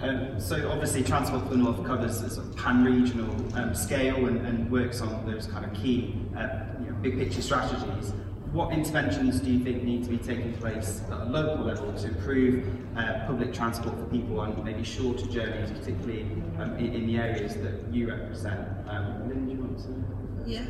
Um, 0.02 0.38
so 0.38 0.70
obviously 0.70 1.02
Transport 1.02 1.44
for 1.44 1.50
the 1.50 1.56
North 1.56 1.84
covers 1.86 2.20
a 2.20 2.30
sort 2.30 2.46
of 2.46 2.56
pan-regional 2.56 3.58
um, 3.58 3.74
scale 3.74 4.26
and, 4.26 4.46
and, 4.46 4.70
works 4.70 5.02
on 5.02 5.26
those 5.30 5.46
kind 5.46 5.64
of 5.64 5.74
key 5.74 6.14
uh, 6.36 6.48
you 6.78 6.86
know, 6.86 6.96
big 7.02 7.18
picture 7.18 7.42
strategies. 7.42 8.12
What 8.52 8.72
interventions 8.72 9.38
do 9.38 9.48
you 9.48 9.60
think 9.62 9.84
need 9.84 10.02
to 10.02 10.10
be 10.10 10.18
taking 10.18 10.52
place 10.54 11.02
at 11.12 11.20
a 11.20 11.24
local 11.26 11.64
level 11.64 11.92
to 11.92 12.08
improve 12.08 12.66
uh, 12.96 13.24
public 13.24 13.52
transport 13.52 13.96
for 13.96 14.06
people 14.06 14.40
on 14.40 14.64
maybe 14.64 14.82
shorter 14.82 15.24
journeys, 15.26 15.70
particularly 15.70 16.22
um, 16.58 16.76
in, 16.76 16.92
in, 16.92 17.06
the 17.06 17.18
areas 17.18 17.54
that 17.54 17.74
you 17.92 18.08
represent? 18.08 18.68
Um, 18.88 19.28
Lynn, 19.28 19.46
do 19.46 19.52
you 19.52 19.60
want 19.60 19.78
to? 19.78 20.50
Yeah, 20.50 20.64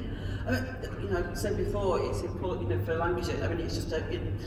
I 0.46 0.50
mean, 0.50 0.66
you 1.02 1.08
know, 1.08 1.26
I 1.30 1.34
said 1.34 1.56
before, 1.56 2.00
it's 2.04 2.20
important, 2.20 2.68
you 2.68 2.76
know, 2.76 2.84
for 2.84 2.96
Lancashire. 2.96 3.42
I 3.42 3.48
mean, 3.48 3.60
it's 3.64 3.76
just, 3.76 3.94
uh, 3.94 3.96
in, 4.10 4.38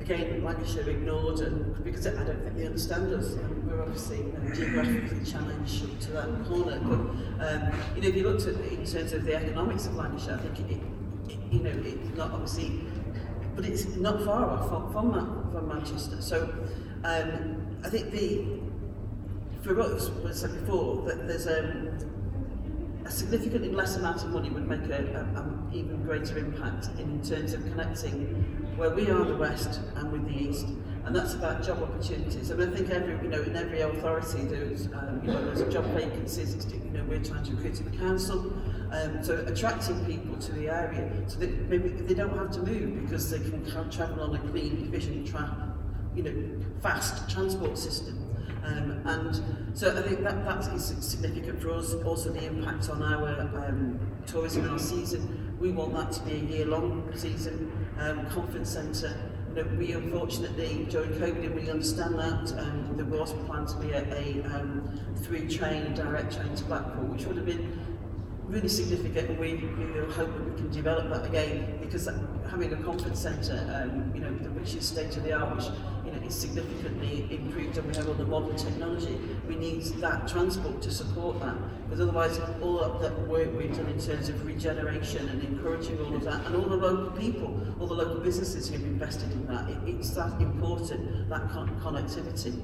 again, 0.00 0.42
Lancashire 0.42 0.88
ignored, 0.88 1.40
and 1.40 1.84
because 1.84 2.06
I 2.06 2.24
don't 2.24 2.42
think 2.42 2.56
they 2.56 2.64
understand 2.64 3.12
us. 3.12 3.34
And 3.34 3.70
we're 3.70 3.82
obviously 3.82 4.18
you 4.18 4.32
know, 4.32 4.54
geographically 4.54 5.30
challenged 5.30 6.00
to 6.00 6.10
that 6.12 6.44
corner. 6.46 6.80
But 6.80 7.46
um, 7.46 7.72
you 7.96 8.00
know, 8.00 8.08
if 8.08 8.16
you 8.16 8.22
looked 8.22 8.46
at 8.46 8.54
in 8.72 8.86
terms 8.86 9.12
of 9.12 9.24
the 9.24 9.34
economics 9.34 9.84
of 9.84 9.94
Lancashire, 9.94 10.36
I 10.36 10.38
think 10.38 10.70
it, 10.70 10.80
you 11.52 11.60
know, 11.60 11.70
it's 11.84 12.16
not 12.16 12.32
obviously, 12.32 12.80
but 13.54 13.64
it's 13.64 13.86
not 13.96 14.24
far 14.24 14.50
off 14.50 14.68
from, 14.68 14.92
from, 14.92 15.50
from 15.52 15.68
Manchester. 15.68 16.20
So 16.20 16.42
um, 17.04 17.78
I 17.84 17.88
think 17.88 18.10
the, 18.10 18.46
for 19.62 19.78
us, 19.80 20.08
what 20.08 20.30
I 20.30 20.34
said 20.34 20.58
before, 20.60 21.02
that 21.06 21.28
there's 21.28 21.46
um, 21.46 21.90
a 23.04 23.10
significantly 23.10 23.70
less 23.70 23.96
amount 23.96 24.22
of 24.22 24.30
money 24.30 24.50
would 24.50 24.66
make 24.66 24.80
an 24.90 25.70
even 25.72 26.02
greater 26.02 26.38
impact 26.38 26.88
in 26.98 27.22
terms 27.22 27.52
of 27.52 27.62
connecting 27.64 28.26
where 28.76 28.90
we 28.90 29.10
are 29.10 29.24
the 29.24 29.36
west 29.36 29.80
and 29.96 30.10
with 30.10 30.24
the 30.26 30.34
east 30.34 30.66
and 31.04 31.16
that's 31.16 31.34
about 31.34 31.64
job 31.64 31.82
opportunities. 31.82 32.50
I 32.50 32.54
mean, 32.54 32.72
I 32.72 32.76
think 32.76 32.90
every, 32.90 33.14
you 33.14 33.28
know, 33.28 33.42
in 33.42 33.56
every 33.56 33.80
authority 33.80 34.42
there's, 34.44 34.86
um, 34.86 35.20
you 35.24 35.32
know, 35.32 35.52
there's 35.52 35.72
job 35.72 35.84
vacancies. 35.86 36.64
You 36.72 36.90
know, 36.90 37.04
we're 37.08 37.22
trying 37.22 37.44
to 37.44 37.50
recruit 37.52 37.80
in 37.80 37.90
the 37.90 37.96
council, 37.96 38.52
um, 38.92 39.24
so 39.24 39.42
attracting 39.46 40.04
people 40.04 40.36
to 40.36 40.52
the 40.52 40.68
area 40.68 41.10
so 41.26 41.38
that 41.38 41.50
maybe 41.68 41.88
they 41.88 42.14
don't 42.14 42.36
have 42.36 42.50
to 42.52 42.60
move 42.60 43.02
because 43.02 43.30
they 43.30 43.38
can 43.38 43.90
travel 43.90 44.22
on 44.22 44.34
a 44.34 44.38
clean, 44.50 44.86
efficient, 44.86 45.26
tra 45.26 45.74
you 46.14 46.22
know, 46.22 46.64
fast 46.82 47.28
transport 47.30 47.78
system. 47.78 48.28
Um, 48.64 49.00
and 49.06 49.76
so 49.76 49.96
I 49.96 50.02
think 50.02 50.22
that 50.22 50.44
that 50.44 50.72
is 50.74 50.84
significant 50.84 51.60
for 51.60 51.72
us. 51.72 51.94
Also, 52.04 52.30
the 52.30 52.44
impact 52.44 52.90
on 52.90 53.02
our 53.02 53.40
um, 53.66 53.98
tourism 54.26 54.70
our 54.70 54.78
season. 54.78 55.56
We 55.58 55.70
want 55.70 55.94
that 55.94 56.12
to 56.12 56.20
be 56.22 56.32
a 56.32 56.56
year-long 56.56 57.10
season. 57.14 57.72
Um, 57.98 58.26
conference 58.26 58.70
centre 58.70 59.16
you 59.54 59.62
know, 59.62 59.70
we 59.78 59.92
unfortunately 59.92 60.86
during 60.88 61.10
COVID 61.10 61.54
really 61.54 61.70
understand 61.70 62.18
that. 62.18 62.58
Um, 62.58 62.94
there 62.96 63.04
was 63.04 63.32
planned 63.46 63.68
to 63.68 63.76
be 63.76 63.90
a, 63.90 64.02
a 64.02 64.44
um, 64.54 64.88
three 65.22 65.46
train, 65.48 65.94
direct 65.94 66.36
train 66.36 66.54
to 66.54 66.64
Blackpool, 66.64 67.04
which 67.06 67.26
would 67.26 67.36
have 67.36 67.46
been 67.46 67.91
really 68.52 68.68
significant 68.68 69.30
and 69.30 69.38
we, 69.38 69.54
we 69.54 70.12
hope 70.12 70.30
that 70.36 70.50
we 70.50 70.54
can 70.56 70.70
develop 70.70 71.08
that 71.08 71.24
again 71.24 71.78
because 71.80 72.06
having 72.50 72.70
a 72.74 72.76
conference 72.76 73.20
centre, 73.20 73.58
um, 73.82 74.12
you 74.14 74.20
know, 74.20 74.28
which 74.52 74.74
is 74.74 74.86
state 74.86 75.16
of 75.16 75.22
the 75.22 75.32
art, 75.32 75.56
which 75.56 75.64
you 76.04 76.12
know, 76.12 76.26
is 76.26 76.34
significantly 76.34 77.26
improved 77.30 77.78
and 77.78 77.88
we 77.88 77.96
have 77.96 78.06
all 78.06 78.14
the 78.14 78.26
modern 78.26 78.54
technology, 78.54 79.18
we 79.48 79.56
need 79.56 79.82
that 80.02 80.28
transport 80.28 80.82
to 80.82 80.90
support 80.90 81.40
that 81.40 81.56
because 81.84 82.00
otherwise 82.02 82.38
all 82.60 82.78
of 82.80 83.00
that 83.00 83.18
work 83.26 83.48
we've 83.56 83.74
done 83.74 83.86
in 83.86 83.98
terms 83.98 84.28
of 84.28 84.44
regeneration 84.44 85.26
and 85.30 85.42
encouraging 85.44 85.98
all 86.00 86.14
of 86.14 86.22
that 86.22 86.44
and 86.44 86.54
all 86.54 86.68
the 86.68 86.76
local 86.76 87.10
people, 87.18 87.58
all 87.80 87.86
the 87.86 87.94
local 87.94 88.20
businesses 88.20 88.68
who've 88.68 88.84
invested 88.84 89.32
in 89.32 89.46
that, 89.46 89.66
it, 89.70 89.78
it's 89.86 90.10
that 90.10 90.38
important, 90.42 91.26
that 91.30 91.50
con 91.50 91.70
connectivity. 91.82 92.62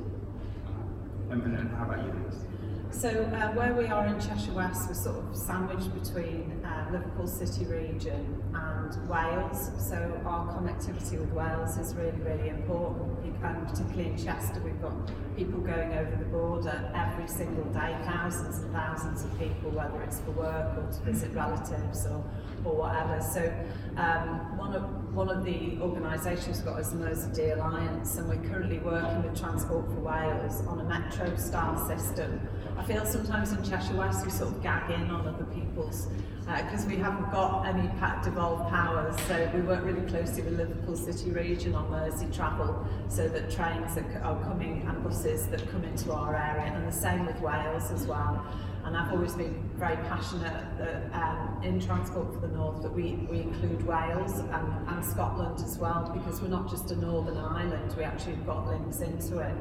And, 1.31 1.43
and 1.43 1.71
how 1.71 1.85
about 1.85 2.05
you? 2.05 2.58
So 2.91 3.09
uh, 3.09 3.53
where 3.53 3.75
we 3.75 3.87
are 3.87 4.07
in 4.07 4.19
Cheshire 4.19 4.53
West, 4.53 4.89
we're 4.89 4.95
sort 4.95 5.19
of 5.19 5.37
sandwiched 5.37 5.93
between 6.03 6.65
uh, 6.65 6.89
Liverpool 6.91 7.27
City 7.27 7.65
region 7.67 8.43
and 8.55 9.09
Wales. 9.09 9.71
So 9.79 10.21
our 10.25 10.47
connectivity 10.55 11.21
with 11.21 11.31
Wales 11.33 11.77
is 11.77 11.95
really, 11.95 12.19
really 12.23 12.49
important. 12.49 13.19
And 13.45 13.69
particularly 13.69 14.11
in 14.11 14.17
Chester, 14.17 14.61
we've 14.65 14.81
got 14.83 14.93
people 15.37 15.61
going 15.61 15.93
over 15.93 16.17
the 16.17 16.25
border 16.25 16.91
every 16.97 17.29
single 17.29 17.65
day, 17.73 17.97
thousands 18.05 18.59
and 18.61 18.73
thousands 18.73 19.23
of 19.23 19.39
people, 19.39 19.71
whether 19.71 20.03
it's 20.03 20.19
for 20.21 20.33
work 20.33 20.77
or 20.77 20.91
to 20.91 21.01
visit 21.03 21.33
relatives 21.35 22.05
or, 22.07 22.25
or 22.65 22.75
whatever. 22.75 23.21
So 23.23 23.53
um, 23.97 24.59
one 24.59 24.75
of 24.75 24.98
one 25.13 25.29
of 25.29 25.45
the 25.45 25.79
organisations 25.81 26.61
got 26.61 26.79
is 26.81 26.91
the 26.91 26.97
Mersey 26.97 27.51
Alliance, 27.51 28.17
and 28.17 28.29
we're 28.29 28.49
currently 28.49 28.79
working 28.79 29.23
with 29.23 29.39
Transport 29.39 29.87
for 29.87 30.01
Wales 30.01 30.67
on 30.67 30.81
a 30.81 30.85
metro 30.85 31.35
style 31.37 31.77
system. 31.89 32.41
I 32.77 32.85
feel 32.85 33.05
sometimes 33.05 33.53
in 33.53 33.63
Cheshire 33.63 33.97
West 33.97 34.25
we 34.25 34.31
sort 34.31 34.55
of 34.55 34.63
gag 34.63 34.91
in 34.91 35.11
on 35.11 35.27
other 35.27 35.45
people's 35.47 36.09
because 36.57 36.85
uh, 36.85 36.89
we 36.89 36.97
haven't 36.97 37.31
got 37.31 37.67
any 37.67 37.91
devolved 38.25 38.71
powers 38.71 39.15
so 39.27 39.51
we 39.53 39.61
work 39.61 39.85
really 39.85 40.01
closely 40.09 40.43
with 40.43 40.57
Liverpool 40.57 40.97
City 40.97 41.31
Region 41.31 41.75
on 41.75 41.91
Merseytravel 41.91 42.87
so 43.09 43.29
that 43.29 43.51
trains 43.51 43.99
are, 43.99 44.23
are 44.25 44.43
coming 44.45 44.87
and 44.89 45.05
buses 45.05 45.47
that 45.49 45.71
come 45.71 45.85
into 45.85 46.11
our 46.11 46.35
area 46.35 46.73
and 46.73 46.89
the 46.89 46.93
same 46.93 47.27
with 47.27 47.39
Wales 47.41 47.91
as 47.91 48.07
well 48.07 48.47
and 48.89 48.97
I've 48.97 49.13
always 49.13 49.35
been 49.35 49.69
very 49.77 49.97
passionate 49.97 50.67
that 50.79 51.13
um, 51.13 51.61
in 51.63 51.79
Transport 51.79 52.33
for 52.33 52.41
the 52.41 52.49
North 52.49 52.81
that 52.81 52.91
we, 52.91 53.27
we 53.31 53.41
include 53.41 53.87
Wales 53.87 54.39
and, 54.39 54.89
and 54.89 55.05
Scotland 55.05 55.61
as 55.63 55.77
well 55.77 56.11
because 56.15 56.41
we're 56.41 56.49
not 56.49 56.71
just 56.71 56.91
a 56.91 56.97
northern 56.97 57.37
island, 57.37 57.95
we 57.99 58.03
actually 58.03 58.37
have 58.37 58.47
got 58.47 58.67
links 58.67 59.01
into 59.01 59.41
it. 59.41 59.55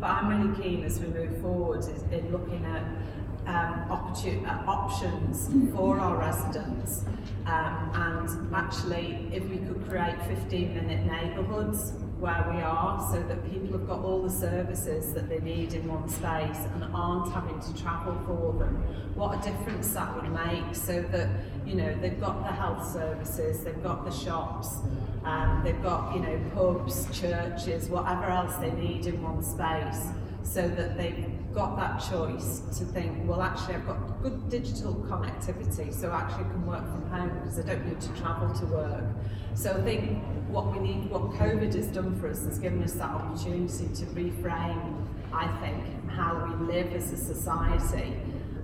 But 0.00 0.06
I'm 0.06 0.28
really 0.28 0.62
keen 0.62 0.82
as 0.82 0.98
we 0.98 1.08
move 1.08 1.42
forward 1.42 1.84
in 2.10 2.32
looking 2.32 2.64
at 2.64 2.82
um, 3.46 3.84
uh, 3.90 4.64
options 4.66 5.50
for 5.74 6.00
our 6.00 6.16
residents 6.16 7.04
um, 7.46 7.90
and 7.94 8.54
actually 8.54 9.28
if 9.30 9.44
we 9.44 9.58
could 9.58 9.86
create 9.90 10.16
15 10.26 10.74
minute 10.74 11.04
neighbourhoods 11.04 11.92
where 12.20 12.46
we 12.54 12.60
are 12.60 13.00
so 13.10 13.22
that 13.22 13.50
people 13.50 13.78
have 13.78 13.86
got 13.86 14.00
all 14.00 14.22
the 14.22 14.30
services 14.30 15.14
that 15.14 15.28
they 15.28 15.38
need 15.40 15.72
in 15.72 15.88
one 15.88 16.08
space 16.08 16.66
and 16.74 16.84
aren't 16.94 17.32
having 17.32 17.58
to 17.60 17.82
travel 17.82 18.14
for 18.26 18.58
them. 18.58 18.76
What 19.14 19.38
a 19.38 19.50
difference 19.50 19.88
that 19.94 20.14
would 20.14 20.30
make 20.30 20.74
so 20.74 21.00
that, 21.00 21.28
you 21.66 21.74
know, 21.74 21.94
they've 22.00 22.20
got 22.20 22.42
the 22.42 22.52
health 22.52 22.92
services, 22.92 23.64
they've 23.64 23.82
got 23.82 24.04
the 24.04 24.10
shops, 24.10 24.68
um, 25.24 25.62
they've 25.64 25.82
got, 25.82 26.14
you 26.14 26.20
know, 26.20 26.38
pubs, 26.54 27.06
churches, 27.18 27.88
whatever 27.88 28.24
else 28.24 28.54
they 28.56 28.70
need 28.72 29.06
in 29.06 29.22
one 29.22 29.42
space 29.42 30.08
so 30.42 30.68
that 30.68 30.96
they've 30.96 31.39
got 31.54 31.76
that 31.76 31.98
choice 32.10 32.60
to 32.78 32.84
think, 32.84 33.28
well, 33.28 33.42
actually, 33.42 33.74
I've 33.74 33.86
got 33.86 34.22
good 34.22 34.48
digital 34.48 34.94
connectivity, 35.08 35.92
so 35.92 36.12
actually 36.12 36.44
can 36.44 36.66
work 36.66 36.84
from 36.84 37.08
home 37.10 37.30
because 37.40 37.58
I 37.58 37.62
don't 37.62 37.86
need 37.86 38.00
to 38.00 38.08
travel 38.14 38.52
to 38.54 38.66
work. 38.66 39.04
So 39.54 39.72
I 39.72 39.82
think 39.82 40.22
what 40.48 40.72
we 40.72 40.78
need, 40.80 41.10
what 41.10 41.22
COVID 41.32 41.74
has 41.74 41.86
done 41.88 42.18
for 42.20 42.28
us, 42.28 42.44
has 42.44 42.58
given 42.58 42.82
us 42.82 42.92
that 42.94 43.10
opportunity 43.10 43.88
to 43.94 44.06
reframe, 44.06 45.06
I 45.32 45.48
think, 45.60 46.08
how 46.10 46.44
we 46.46 46.66
live 46.72 46.92
as 46.92 47.12
a 47.12 47.16
society. 47.16 48.16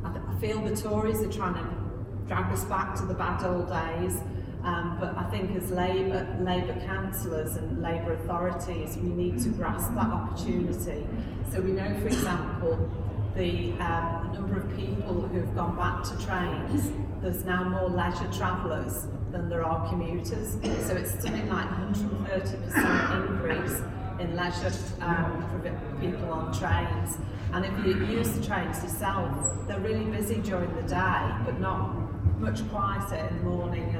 I, 0.04 0.08
I 0.08 0.40
feel 0.40 0.60
the 0.60 0.76
Tories 0.76 1.22
are 1.22 1.32
trying 1.32 1.54
to 1.54 2.26
drag 2.26 2.52
us 2.52 2.64
back 2.64 2.94
to 2.96 3.06
the 3.06 3.14
bad 3.14 3.44
old 3.44 3.68
days. 3.68 4.18
Um, 4.66 4.96
but 4.98 5.16
I 5.16 5.22
think 5.30 5.56
as 5.56 5.70
Labour, 5.70 6.26
Labour 6.40 6.74
councillors 6.86 7.54
and 7.54 7.80
Labour 7.80 8.14
authorities, 8.14 8.96
we 8.96 9.10
need 9.10 9.40
to 9.44 9.48
grasp 9.50 9.94
that 9.94 10.10
opportunity. 10.10 11.06
So 11.52 11.60
we 11.60 11.70
know, 11.70 11.96
for 12.00 12.08
example, 12.08 12.90
the 13.36 13.72
um, 13.74 14.32
number 14.32 14.58
of 14.58 14.76
people 14.76 15.20
who've 15.28 15.54
gone 15.54 15.76
back 15.76 16.02
to 16.02 16.26
trains, 16.26 16.90
there's 17.22 17.44
now 17.44 17.62
more 17.62 17.88
leisure 17.88 18.28
travellers 18.32 19.06
than 19.30 19.48
there 19.48 19.64
are 19.64 19.88
commuters. 19.88 20.54
So 20.84 20.96
it's 20.96 21.12
something 21.12 21.48
like 21.48 21.68
130% 21.68 23.30
increase 23.30 23.80
in 24.18 24.34
leisure 24.34 24.72
um, 25.00 25.46
for 25.48 26.00
people 26.00 26.32
on 26.32 26.52
trains. 26.52 27.18
And 27.52 27.64
if 27.64 27.86
you 27.86 28.04
use 28.06 28.30
the 28.30 28.44
trains 28.44 28.82
yourself, 28.82 29.54
they're 29.68 29.78
really 29.78 30.06
busy 30.06 30.40
during 30.40 30.74
the 30.74 30.82
day, 30.82 31.32
but 31.44 31.60
not 31.60 32.06
much 32.40 32.68
quieter 32.68 33.16
in 33.16 33.36
the 33.38 33.42
morning 33.44 33.95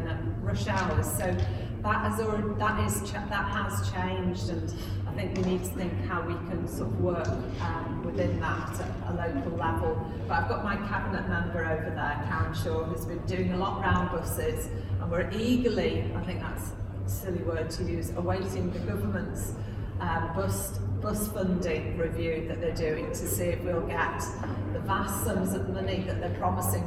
hours. 0.69 1.07
So 1.07 1.37
that 1.83 2.11
has 2.11 2.21
already, 2.21 2.49
that 2.59 2.87
is 2.87 3.13
that 3.13 3.31
has 3.31 3.91
changed, 3.93 4.49
and 4.49 4.75
I 5.07 5.13
think 5.13 5.37
we 5.37 5.43
need 5.45 5.65
to 5.65 5.71
think 5.71 5.93
how 6.07 6.21
we 6.23 6.35
can 6.49 6.67
sort 6.67 6.89
of 6.89 7.01
work 7.01 7.29
um, 7.61 8.03
within 8.05 8.41
that 8.41 8.81
at 8.81 9.11
a 9.11 9.15
local 9.15 9.53
level. 9.57 10.11
But 10.27 10.35
I've 10.35 10.49
got 10.49 10.65
my 10.65 10.77
cabinet 10.89 11.29
member 11.29 11.65
over 11.65 11.91
there, 11.95 12.25
Karen 12.29 12.55
Shaw, 12.55 12.85
who's 12.85 13.05
been 13.05 13.25
doing 13.27 13.53
a 13.53 13.57
lot 13.57 13.81
around 13.81 14.11
buses, 14.11 14.67
and 15.01 15.11
we're 15.11 15.31
eagerly, 15.31 16.11
I 16.17 16.23
think 16.23 16.41
that's 16.41 16.73
a 17.07 17.09
silly 17.09 17.43
word 17.43 17.71
to 17.71 17.85
use, 17.85 18.11
awaiting 18.17 18.73
the 18.73 18.81
government's 18.81 19.53
um, 20.01 20.33
bus 20.35 20.79
bus 21.01 21.29
funding 21.29 21.97
review 21.99 22.47
that 22.49 22.61
they're 22.61 22.75
doing 22.75 23.07
to 23.11 23.29
see 23.29 23.45
if 23.45 23.63
we'll 23.63 23.87
get 23.87 24.19
the 24.73 24.81
vast 24.81 25.25
sums 25.25 25.53
of 25.53 25.69
money 25.69 26.03
that 26.07 26.21
they're 26.21 26.39
promising 26.39 26.83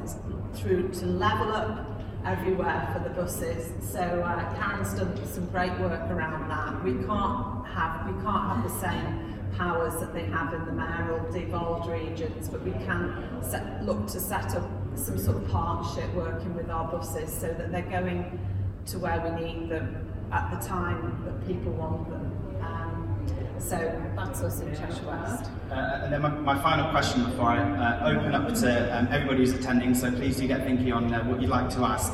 through 0.55 0.89
to 0.89 1.05
level 1.05 1.53
up 1.53 1.98
everywhere 2.25 2.89
for 2.93 2.99
the 3.07 3.09
buses. 3.09 3.71
So 3.91 3.99
uh, 3.99 4.55
Karen's 4.55 4.93
done 4.93 5.15
some 5.27 5.45
great 5.47 5.71
work 5.79 6.09
around 6.09 6.49
that. 6.49 6.83
We 6.83 6.93
can't 7.05 7.65
have 7.67 8.07
we 8.07 8.21
can't 8.21 8.47
have 8.47 8.63
the 8.63 8.79
same 8.79 9.39
powers 9.57 9.99
that 9.99 10.13
they 10.13 10.25
have 10.25 10.53
in 10.53 10.65
the 10.65 10.71
mayoral 10.71 11.31
devolved 11.31 11.89
regions, 11.89 12.47
but 12.49 12.61
we 12.63 12.71
can 12.71 13.41
set, 13.41 13.83
look 13.83 14.07
to 14.07 14.19
set 14.19 14.55
up 14.55 14.69
some 14.95 15.17
sort 15.17 15.37
of 15.37 15.49
partnership 15.49 16.13
working 16.13 16.55
with 16.55 16.69
our 16.69 16.91
buses 16.91 17.31
so 17.33 17.47
that 17.47 17.71
they're 17.71 17.81
going 17.83 18.39
to 18.85 18.99
where 18.99 19.19
we 19.21 19.43
need 19.43 19.69
them 19.69 20.07
at 20.31 20.49
the 20.51 20.67
time 20.67 21.23
that 21.25 21.47
people 21.47 21.71
want 21.73 22.09
them. 22.09 22.38
So 23.59 23.77
that's 24.15 24.41
us 24.41 24.61
in 24.61 24.73
Cheshire 24.73 25.05
West. 25.05 25.49
Uh, 25.69 26.01
and 26.03 26.13
then 26.13 26.21
my, 26.21 26.29
my, 26.29 26.61
final 26.61 26.89
question 26.91 27.23
before 27.25 27.49
I 27.49 27.59
uh, 27.59 28.15
open 28.15 28.33
up 28.33 28.53
to 28.53 28.97
um, 28.97 29.07
everybody 29.11 29.39
who's 29.39 29.53
attending, 29.53 29.93
so 29.93 30.11
please 30.11 30.37
do 30.37 30.47
get 30.47 30.63
thinking 30.63 30.91
on 30.93 31.13
uh, 31.13 31.23
what 31.25 31.41
you'd 31.41 31.49
like 31.49 31.69
to 31.71 31.83
ask, 31.83 32.13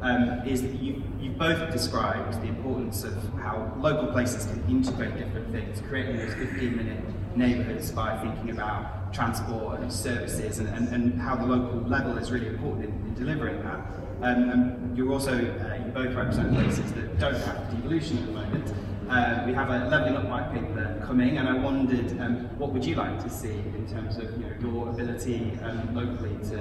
um, 0.00 0.40
is 0.46 0.62
that 0.62 0.72
you, 0.80 1.02
you 1.20 1.30
both 1.30 1.70
described 1.72 2.40
the 2.40 2.46
importance 2.46 3.04
of 3.04 3.14
how 3.34 3.72
local 3.78 4.12
places 4.12 4.46
can 4.46 4.64
integrate 4.70 5.16
different 5.18 5.50
things, 5.50 5.82
creating 5.88 6.16
those 6.16 6.34
15 6.34 6.76
minute 6.76 7.04
neighbourhoods 7.36 7.90
by 7.90 8.16
thinking 8.18 8.50
about 8.50 9.12
transport 9.12 9.80
and 9.80 9.92
services 9.92 10.58
and, 10.58 10.68
and, 10.68 10.88
and 10.88 11.20
how 11.20 11.34
the 11.34 11.44
local 11.44 11.80
level 11.88 12.16
is 12.18 12.30
really 12.30 12.46
important 12.46 12.84
in, 12.84 12.90
in 13.08 13.14
delivering 13.14 13.62
that. 13.62 13.80
Um, 14.22 14.48
and 14.50 14.96
you're 14.96 15.12
also, 15.12 15.32
uh, 15.32 15.84
you 15.84 15.92
both 15.92 16.14
represent 16.14 16.54
places 16.54 16.92
that 16.92 17.18
don't 17.18 17.34
have 17.34 17.70
devolution 17.70 18.18
at 18.18 18.26
the 18.26 18.32
moment. 18.32 18.72
Uh, 19.08 19.42
we 19.46 19.52
have 19.52 19.68
a 19.68 19.86
levelling 19.88 20.16
up 20.16 20.28
white 20.28 20.50
paper 20.52 21.02
coming, 21.06 21.36
and 21.36 21.46
I 21.46 21.54
wondered 21.54 22.18
um, 22.20 22.48
what 22.58 22.72
would 22.72 22.84
you 22.84 22.94
like 22.94 23.22
to 23.22 23.28
see 23.28 23.52
in 23.52 23.86
terms 23.86 24.16
of 24.16 24.30
you 24.32 24.46
know, 24.46 24.54
your 24.60 24.88
ability 24.88 25.58
um, 25.62 25.94
locally 25.94 26.36
to 26.48 26.56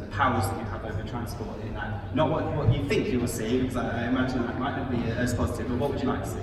the 0.00 0.06
powers 0.10 0.46
that 0.46 0.58
you 0.58 0.64
have 0.64 0.84
over 0.84 1.02
transport 1.04 1.58
in 1.62 1.74
that. 1.74 2.14
Not 2.14 2.30
what, 2.30 2.44
what 2.54 2.74
you 2.74 2.84
think 2.86 3.08
you 3.08 3.20
will 3.20 3.26
see, 3.26 3.62
because 3.62 3.76
I, 3.76 4.04
I 4.04 4.08
imagine 4.08 4.46
that 4.46 4.58
might 4.58 4.76
not 4.76 4.90
be 4.90 4.98
as 5.12 5.32
positive, 5.32 5.68
but 5.68 5.78
what 5.78 5.90
would 5.92 6.02
you 6.02 6.08
like 6.08 6.22
to 6.22 6.28
see? 6.28 6.40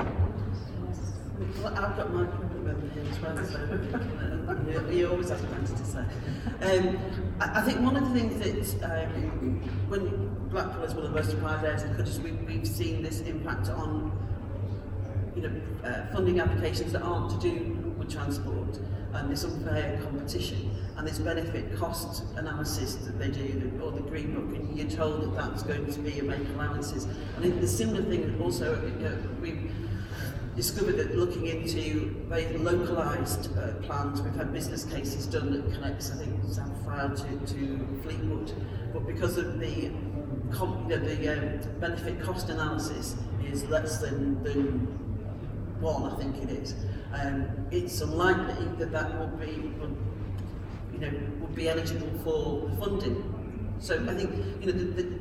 Well, 1.62 1.74
I've 1.78 1.98
got 1.98 2.14
my 2.14 2.26
problem 2.26 2.92
here 2.94 3.04
as 3.10 3.20
well, 3.20 3.46
so 3.46 4.92
you, 4.92 5.08
always 5.08 5.30
have 5.30 5.40
plenty 5.40 5.76
to 5.76 5.86
say. 5.86 6.00
Um, 6.62 6.98
I, 7.40 7.60
I 7.60 7.62
think 7.62 7.82
one 7.82 7.96
of 7.96 8.12
the 8.12 8.20
things 8.20 8.74
that 8.76 9.06
um, 9.06 9.62
when 9.88 10.48
Blackpool 10.50 10.88
one 10.88 10.98
of 10.98 11.04
the 11.04 11.10
most 11.10 11.30
deprived 11.30 11.64
areas 11.64 11.84
country, 11.84 12.32
we, 12.32 12.58
we've 12.58 12.68
seen 12.68 13.04
this 13.04 13.22
impact 13.22 13.70
on 13.70 14.12
you 15.36 15.42
know, 15.44 15.52
uh, 15.84 16.06
funding 16.14 16.40
applications 16.40 16.92
that 16.94 17.02
aren't 17.02 17.30
to 17.32 17.50
do 17.50 17.94
with 17.98 18.12
transport. 18.12 18.80
And 19.14 19.32
this 19.32 19.44
unfair 19.44 20.00
competition. 20.02 20.76
And 20.98 21.08
this 21.08 21.20
benefit 21.20 21.76
cost 21.78 22.24
analysis 22.36 22.96
that 22.96 23.20
they 23.20 23.30
do 23.30 23.80
or 23.84 23.92
the 23.92 24.02
green 24.02 24.34
book. 24.34 24.56
And 24.56 24.78
you're 24.78 24.90
told 24.90 25.22
that 25.22 25.36
that's 25.36 25.64
going 25.64 25.92
to 25.92 26.00
be 26.00 26.20
a 26.20 26.24
make 26.24 26.48
allowances. 26.56 27.08
And 27.36 27.62
the 27.62 27.68
similar 27.68 28.02
thing 28.04 28.42
also 28.42 28.74
uh, 28.74 29.40
we've 29.40 29.72
discovered 30.56 30.98
that 30.98 31.16
looking 31.16 31.48
into 31.48 32.16
very 32.28 32.58
localised 32.58 33.50
uh, 33.58 33.74
plans, 33.86 34.22
we've 34.22 34.36
had 34.36 34.54
business 34.54 34.86
cases 34.86 35.26
done 35.26 35.52
that 35.52 35.74
connects, 35.74 36.12
I 36.12 36.18
think, 36.18 36.44
Samphire 36.44 37.16
to, 37.16 37.54
to 37.54 38.02
Fleetwood, 38.04 38.54
but 38.94 39.08
because 39.08 39.38
of 39.38 39.60
the, 39.60 39.92
com, 40.52 40.88
you 40.90 40.98
know, 40.98 41.04
the 41.04 41.34
um, 41.34 41.80
benefit 41.80 42.22
cost 42.22 42.50
analysis 42.50 43.16
is 43.44 43.66
less 43.66 43.98
than, 43.98 44.44
than 44.44 45.13
one, 45.84 46.12
I 46.12 46.16
think 46.16 46.38
it 46.38 46.50
is. 46.50 46.76
Um, 47.14 47.46
it's 47.70 48.02
unlikely 48.02 48.68
that 48.80 48.92
that 48.92 49.20
would 49.20 49.40
be, 49.40 49.60
would, 49.80 49.96
you 50.94 51.00
know, 51.00 51.12
would 51.42 51.54
be 51.54 51.70
eligible 51.70 52.10
for 52.24 52.72
funding. 52.80 53.76
So 53.80 53.96
I 53.96 54.14
think, 54.16 54.32
you 54.62 54.72
know, 54.72 54.78
the, 54.80 55.04
the, 55.04 55.20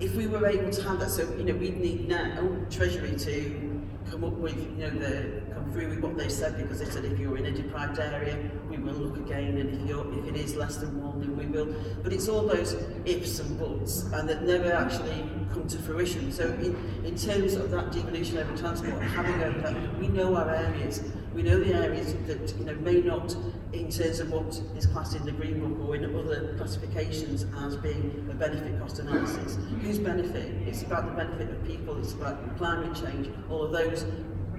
if 0.00 0.14
we 0.14 0.26
were 0.26 0.46
able 0.46 0.70
to 0.70 0.82
have 0.82 1.00
that, 1.00 1.10
so 1.10 1.22
you 1.36 1.44
know, 1.44 1.54
we'd 1.54 1.78
need 1.78 2.08
now 2.08 2.56
Treasury 2.70 3.16
to 3.16 3.73
come 4.10 4.24
up 4.24 4.34
with, 4.34 4.56
you 4.56 4.76
know, 4.76 4.90
the 4.90 5.40
come 5.52 5.72
through 5.72 5.88
with 5.88 6.00
what 6.00 6.16
they 6.16 6.28
said 6.28 6.56
because 6.56 6.78
they 6.78 6.84
said 6.84 7.04
if 7.04 7.18
you're 7.18 7.36
in 7.36 7.46
a 7.46 7.50
deprived 7.50 7.98
area, 7.98 8.38
we 8.68 8.78
will 8.78 8.92
look 8.92 9.16
again, 9.16 9.58
and 9.58 9.70
if 9.70 9.88
you're 9.88 10.06
if 10.18 10.26
it 10.26 10.36
is 10.36 10.56
less 10.56 10.76
than 10.76 11.02
one, 11.02 11.20
then 11.20 11.36
we 11.36 11.46
will. 11.46 11.74
But 12.02 12.12
it's 12.12 12.28
all 12.28 12.46
those 12.46 12.74
ifs 13.04 13.38
and 13.40 13.58
buts, 13.58 14.04
and 14.12 14.28
that 14.28 14.42
never 14.42 14.72
actually 14.72 15.24
come 15.52 15.66
to 15.68 15.78
fruition. 15.78 16.32
So 16.32 16.44
in, 16.44 16.76
in 17.04 17.16
terms 17.16 17.54
of 17.54 17.70
that 17.70 17.92
devolution 17.92 18.38
over 18.38 18.56
transport, 18.56 19.00
having 19.02 19.42
over 19.42 19.60
that, 19.60 19.98
we 19.98 20.08
know 20.08 20.36
our 20.36 20.50
areas. 20.50 21.02
We 21.34 21.42
know 21.42 21.58
the 21.58 21.74
areas 21.74 22.14
that 22.26 22.54
you 22.58 22.64
know 22.64 22.74
may 22.76 23.00
not, 23.00 23.34
in 23.74 23.90
terms 23.90 24.20
of 24.20 24.30
what 24.30 24.60
is 24.76 24.86
classed 24.86 25.16
in 25.16 25.24
the 25.24 25.32
Green 25.32 25.60
Book 25.60 25.88
or 25.88 25.96
in 25.96 26.04
other 26.16 26.54
classifications 26.56 27.46
as 27.58 27.76
being 27.76 28.26
a 28.30 28.34
benefit 28.34 28.78
cost 28.80 28.98
analysis. 29.00 29.58
Whose 29.82 29.98
benefit? 29.98 30.46
It's 30.66 30.82
about 30.82 31.06
the 31.06 31.12
benefit 31.12 31.50
of 31.50 31.64
people. 31.66 31.98
It's 31.98 32.12
about 32.12 32.56
climate 32.56 32.94
change. 32.94 33.30
All 33.50 33.62
of 33.62 33.72
those 33.72 34.06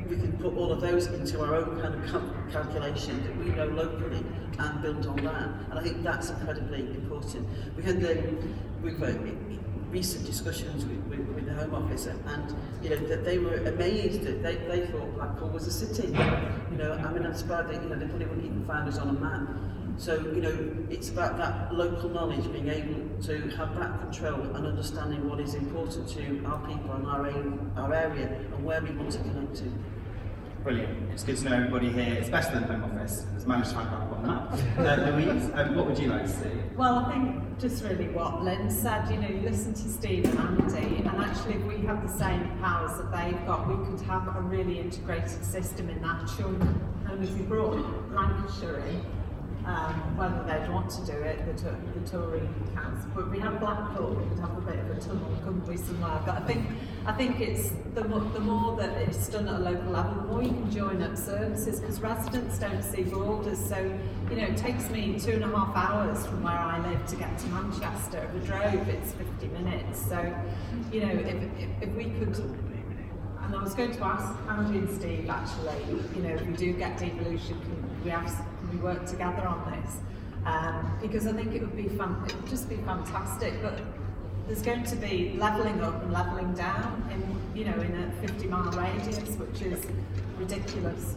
we 0.10 0.18
can 0.18 0.34
put 0.34 0.56
all 0.56 0.72
of 0.72 0.82
those 0.82 1.08
into 1.08 1.42
our 1.42 1.56
own 1.56 1.82
kind 1.82 1.96
of 1.96 2.12
cal 2.12 2.22
calculation 2.52 3.24
that 3.24 3.36
we 3.38 3.46
know 3.46 3.66
locally 3.66 4.24
and 4.60 4.82
build 4.82 5.06
on 5.08 5.16
that. 5.24 5.50
And 5.72 5.80
I 5.80 5.82
think 5.82 6.04
that's 6.04 6.30
incredibly 6.30 6.82
important. 6.82 7.48
We 7.76 7.84
had 7.84 8.00
the 8.02 8.38
we've 8.84 9.00
recent 9.96 10.26
discussions 10.26 10.84
with, 10.84 11.02
with, 11.08 11.26
with 11.36 11.46
the 11.46 11.54
Home 11.54 11.74
Office 11.74 12.06
and 12.08 12.54
you 12.84 12.90
know 12.90 12.98
that 13.08 13.24
they 13.24 13.38
were 13.38 13.56
amazed 13.74 14.24
that 14.24 14.44
they, 14.44 14.56
they 14.72 14.86
thought 14.88 15.10
Blackpool 15.16 15.48
was 15.50 15.68
a 15.68 15.72
city. 15.72 16.10
You 16.72 16.78
know, 16.82 16.92
I 17.06 17.14
mean 17.14 17.26
I'm 17.26 17.34
surprised 17.34 17.70
that 17.70 17.82
you 17.82 17.88
know 17.88 17.96
they 17.96 18.06
probably 18.06 18.26
wouldn't 18.26 18.46
even 18.46 18.66
find 18.66 18.90
us 18.90 18.98
on 18.98 19.08
a 19.08 19.14
map. 19.14 19.48
So, 19.98 20.16
you 20.36 20.42
know, 20.42 20.56
it's 20.90 21.10
about 21.10 21.38
that 21.38 21.74
local 21.74 22.10
knowledge, 22.10 22.52
being 22.52 22.68
able 22.68 23.00
to 23.28 23.34
have 23.56 23.80
that 23.80 24.02
control 24.02 24.42
and 24.56 24.68
understanding 24.68 25.30
what 25.30 25.40
is 25.40 25.54
important 25.54 26.10
to 26.10 26.44
our 26.46 26.60
people 26.68 26.92
and 26.92 27.08
our, 27.08 27.30
aim, 27.30 27.72
our 27.78 27.94
area 27.94 28.28
and 28.54 28.66
where 28.66 28.82
we 28.82 28.92
want 28.92 29.12
to 29.12 29.20
connect 29.20 29.56
to. 29.56 29.72
Brilliant. 30.64 31.14
It's 31.14 31.24
good 31.24 31.38
to 31.38 31.46
know 31.46 31.56
everybody 31.56 31.94
here, 31.94 32.14
it's 32.20 32.28
better 32.28 32.60
than 32.60 32.64
Home 32.64 32.84
Office, 32.92 33.26
has 33.36 33.46
managed 33.48 33.70
to 33.70 33.76
find 33.76 33.88
out 33.88 34.05
Uh, 34.76 35.12
Louise, 35.12 35.50
um, 35.54 35.76
what 35.76 35.86
would 35.88 35.98
you 35.98 36.08
like 36.08 36.24
to 36.24 36.30
see? 36.30 36.50
Well, 36.76 37.00
I 37.00 37.12
think 37.12 37.60
just 37.60 37.84
really 37.84 38.10
what 38.10 38.44
Lynn 38.44 38.70
said, 38.70 39.10
you 39.10 39.18
know, 39.18 39.28
you 39.30 39.42
listen 39.42 39.74
to 39.74 39.90
Steve 39.90 40.26
and 40.26 40.38
Andy, 40.38 40.98
and 40.98 41.08
actually 41.08 41.56
if 41.56 41.64
we 41.64 41.78
have 41.86 42.02
the 42.06 42.18
same 42.20 42.58
powers 42.60 42.98
that 42.98 43.12
they've 43.12 43.46
got, 43.48 43.68
we 43.68 43.76
could 43.86 44.02
have 44.06 44.28
a 44.36 44.42
really 44.42 44.80
integrated 44.80 45.44
system 45.44 45.90
in 45.90 46.02
that. 46.02 46.30
Sure, 46.38 46.48
and 46.48 47.24
if 47.24 47.30
you 47.38 47.44
brought 47.44 47.78
Lancashire 48.12 48.80
in, 48.80 49.02
um, 49.66 50.16
whether 50.16 50.44
they'd 50.44 50.72
want 50.72 50.90
to 50.92 51.06
do 51.06 51.14
it, 51.14 51.46
the, 51.46 51.54
the 52.00 52.10
Tory 52.10 52.48
council. 52.76 53.10
But 53.16 53.32
we 53.32 53.40
have 53.40 53.60
Blackpool, 53.60 54.12
we 54.12 54.30
could 54.30 54.40
have 54.40 54.58
a 54.58 54.62
bit 54.62 54.80
of 54.80 54.90
a 54.92 55.00
tunnel, 55.00 55.38
couldn't 55.44 55.68
we, 55.68 55.78
somewhere? 55.78 56.22
But 56.26 56.36
I 56.36 56.42
think 56.42 56.68
I 57.06 57.14
think 57.14 57.40
it's 57.40 57.72
the 57.94 58.04
more, 58.04 58.22
the 58.22 58.40
more 58.40 58.78
that 58.78 58.90
it's 59.02 59.28
done 59.28 59.48
at 59.48 59.56
a 59.56 59.64
local 59.64 59.92
level, 59.92 60.16
the 60.16 60.28
more 60.28 60.44
you 60.44 60.50
can 60.50 60.72
join 60.72 61.02
up 61.02 61.18
services 61.18 61.80
because 61.80 62.00
residents 62.00 62.60
don't 62.60 62.84
see 62.84 63.04
borders. 63.04 63.60
So 63.60 63.78
you 64.30 64.36
know, 64.36 64.46
it 64.46 64.58
takes 64.58 64.90
me 64.90 65.20
two 65.20 65.32
and 65.32 65.44
a 65.44 65.48
half 65.48 65.76
hours 65.76 66.26
from 66.28 66.44
where 66.44 66.54
I 66.54 66.80
live 66.88 67.06
to 67.08 67.16
get 67.16 67.38
to 67.40 67.48
Manchester. 67.48 68.30
If 68.36 68.52
I 68.52 68.72
drove, 68.72 68.88
it's 68.88 69.14
50 69.14 69.48
minutes. 69.48 70.06
So 70.08 70.36
you 70.92 71.02
know, 71.02 71.12
if, 71.12 71.60
if, 71.60 71.90
if 71.90 71.96
we 71.96 72.06
could 72.06 72.36
and 73.46 73.56
I 73.56 73.62
was 73.62 73.76
going 73.76 73.96
to 73.96 74.04
ask 74.04 74.26
Andy 74.50 74.80
and 74.80 74.90
Steve 74.90 75.30
actually, 75.30 75.80
you 76.16 76.24
know, 76.24 76.34
if 76.34 76.46
we 76.48 76.54
do 76.54 76.74
get 76.74 76.98
devolution, 76.98 77.60
can 77.62 78.04
we 78.04 78.10
have 78.10 78.28
we 78.76 78.84
work 78.84 79.06
together 79.06 79.48
on 79.48 79.72
this 79.72 79.98
um, 80.46 80.98
because 81.02 81.28
I 81.28 81.34
think 81.34 81.54
it 81.54 81.62
would 81.62 81.76
be 81.76 81.88
fun. 81.90 82.24
It 82.28 82.36
would 82.36 82.50
just 82.50 82.70
be 82.70 82.78
fantastic. 82.78 83.62
But 83.62 83.80
there's 84.48 84.62
going 84.62 84.84
to 84.84 84.96
be 84.96 85.36
levelling 85.38 85.82
up 85.82 86.02
and 86.04 86.14
levelling 86.14 86.54
down 86.54 87.08
in 87.12 87.58
you 87.58 87.66
know 87.66 87.80
in 87.82 87.96
a 87.96 88.28
50 88.28 88.48
mile 88.48 88.72
radius, 88.72 89.36
which 89.38 89.62
is 89.62 89.86
ridiculous. 90.38 91.16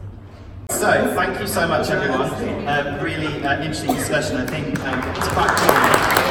So, 0.70 1.12
thank 1.14 1.40
you 1.40 1.46
so 1.46 1.66
much, 1.66 1.88
everyone. 1.88 2.30
Um, 2.68 3.02
really 3.02 3.42
uh, 3.42 3.56
interesting 3.62 3.94
discussion. 3.94 4.36
I 4.36 4.46
think 4.46 4.78
um, 4.80 4.98
it's 5.16 5.28
quite 5.28 5.56
cool. 5.56 6.28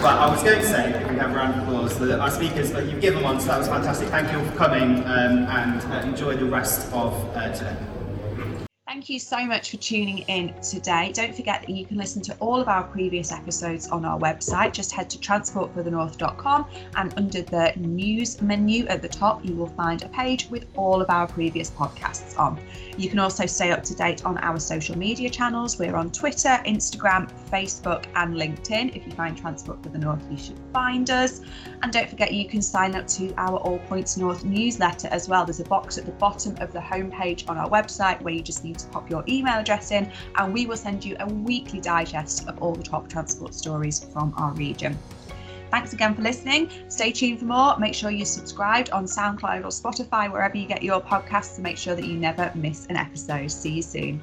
But 0.00 0.18
I 0.18 0.30
was 0.30 0.42
going 0.42 0.60
to 0.60 0.66
say, 0.66 1.03
we 1.14 1.20
have 1.20 1.30
a 1.30 1.34
round 1.34 1.54
of 1.54 1.68
applause, 1.68 1.98
that 2.00 2.18
our 2.18 2.30
speakers, 2.30 2.74
uh, 2.74 2.80
you've 2.80 3.00
given 3.00 3.22
one, 3.22 3.40
so 3.40 3.46
that 3.46 3.58
was 3.58 3.68
fantastic. 3.68 4.08
Thank 4.08 4.32
you 4.32 4.38
all 4.38 4.44
for 4.46 4.56
coming 4.56 5.04
um, 5.04 5.46
and 5.46 5.80
uh, 5.82 6.08
enjoy 6.08 6.36
the 6.36 6.46
rest 6.46 6.92
of 6.92 7.14
uh, 7.36 7.52
today. 7.52 7.76
thank 9.04 9.08
you 9.08 9.18
so 9.18 9.44
much 9.44 9.70
for 9.70 9.76
tuning 9.76 10.18
in 10.28 10.54
today. 10.62 11.12
Don't 11.12 11.34
forget 11.34 11.60
that 11.62 11.68
you 11.68 11.84
can 11.84 11.96
listen 11.98 12.22
to 12.22 12.34
all 12.38 12.60
of 12.60 12.68
our 12.68 12.84
previous 12.84 13.32
episodes 13.32 13.88
on 13.88 14.04
our 14.04 14.18
website. 14.18 14.72
Just 14.72 14.92
head 14.92 15.10
to 15.10 15.18
transportforthenorth.com 15.18 16.66
and 16.96 17.14
under 17.16 17.42
the 17.42 17.72
news 17.76 18.40
menu 18.40 18.86
at 18.86 19.02
the 19.02 19.08
top, 19.08 19.44
you 19.44 19.56
will 19.56 19.66
find 19.66 20.02
a 20.02 20.08
page 20.08 20.48
with 20.48 20.64
all 20.76 21.02
of 21.02 21.10
our 21.10 21.26
previous 21.26 21.70
podcasts 21.70 22.38
on. 22.38 22.58
You 22.96 23.10
can 23.10 23.18
also 23.18 23.46
stay 23.46 23.72
up 23.72 23.82
to 23.84 23.94
date 23.94 24.24
on 24.24 24.38
our 24.38 24.58
social 24.58 24.96
media 24.96 25.28
channels. 25.28 25.78
We're 25.78 25.96
on 25.96 26.10
Twitter, 26.10 26.60
Instagram, 26.64 27.30
Facebook, 27.54 28.06
and 28.16 28.34
LinkedIn. 28.34 28.96
If 28.96 29.06
you 29.06 29.12
find 29.12 29.38
Transport 29.38 29.80
for 29.80 29.88
the 29.90 29.98
North, 29.98 30.26
you 30.28 30.36
should 30.36 30.58
find 30.72 31.08
us. 31.08 31.40
And 31.82 31.92
don't 31.92 32.10
forget, 32.10 32.32
you 32.32 32.48
can 32.48 32.60
sign 32.60 32.96
up 32.96 33.06
to 33.08 33.32
our 33.36 33.58
All 33.58 33.78
Points 33.90 34.16
North 34.16 34.44
newsletter 34.44 35.06
as 35.08 35.28
well. 35.28 35.44
There's 35.44 35.60
a 35.60 35.64
box 35.64 35.96
at 35.96 36.04
the 36.04 36.12
bottom 36.12 36.56
of 36.60 36.72
the 36.72 36.80
homepage 36.80 37.48
on 37.48 37.56
our 37.56 37.70
website 37.70 38.20
where 38.22 38.34
you 38.34 38.42
just 38.42 38.64
need 38.64 38.78
to 38.80 38.88
pop 38.88 39.08
your 39.08 39.22
email 39.28 39.54
address 39.54 39.92
in, 39.92 40.10
and 40.36 40.52
we 40.52 40.66
will 40.66 40.76
send 40.76 41.04
you 41.04 41.16
a 41.20 41.26
weekly 41.26 41.80
digest 41.80 42.48
of 42.48 42.60
all 42.60 42.74
the 42.74 42.82
top 42.82 43.08
transport 43.08 43.54
stories 43.54 44.02
from 44.12 44.34
our 44.36 44.52
region. 44.54 44.98
Thanks 45.70 45.92
again 45.92 46.14
for 46.14 46.22
listening. 46.22 46.70
Stay 46.88 47.12
tuned 47.12 47.38
for 47.38 47.46
more. 47.46 47.78
Make 47.78 47.94
sure 47.94 48.10
you're 48.10 48.26
subscribed 48.26 48.90
on 48.90 49.04
SoundCloud 49.04 49.64
or 49.64 49.68
Spotify, 49.68 50.30
wherever 50.30 50.56
you 50.56 50.66
get 50.66 50.82
your 50.82 51.00
podcasts, 51.00 51.54
to 51.56 51.62
make 51.62 51.78
sure 51.78 51.94
that 51.94 52.04
you 52.04 52.16
never 52.16 52.50
miss 52.54 52.86
an 52.86 52.96
episode. 52.96 53.50
See 53.50 53.74
you 53.74 53.82
soon. 53.82 54.22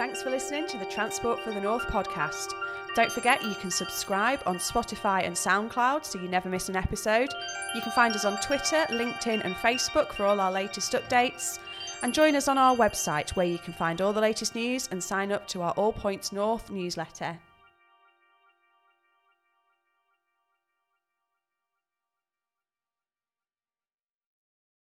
Thanks 0.00 0.22
for 0.22 0.30
listening 0.30 0.66
to 0.68 0.78
the 0.78 0.86
Transport 0.86 1.40
for 1.40 1.52
the 1.52 1.60
North 1.60 1.86
podcast. 1.88 2.54
Don't 2.94 3.12
forget 3.12 3.42
you 3.42 3.54
can 3.56 3.70
subscribe 3.70 4.40
on 4.46 4.56
Spotify 4.56 5.26
and 5.26 5.36
SoundCloud 5.36 6.06
so 6.06 6.18
you 6.18 6.26
never 6.26 6.48
miss 6.48 6.70
an 6.70 6.76
episode. 6.76 7.28
You 7.74 7.82
can 7.82 7.92
find 7.92 8.14
us 8.14 8.24
on 8.24 8.40
Twitter, 8.40 8.86
LinkedIn, 8.88 9.44
and 9.44 9.54
Facebook 9.56 10.14
for 10.14 10.24
all 10.24 10.40
our 10.40 10.50
latest 10.50 10.94
updates. 10.94 11.58
And 12.02 12.14
join 12.14 12.34
us 12.34 12.48
on 12.48 12.56
our 12.56 12.74
website 12.74 13.36
where 13.36 13.44
you 13.44 13.58
can 13.58 13.74
find 13.74 14.00
all 14.00 14.14
the 14.14 14.22
latest 14.22 14.54
news 14.54 14.88
and 14.90 15.04
sign 15.04 15.32
up 15.32 15.46
to 15.48 15.60
our 15.60 15.72
All 15.72 15.92
Points 15.92 16.32
North 16.32 16.70
newsletter. 16.70 17.38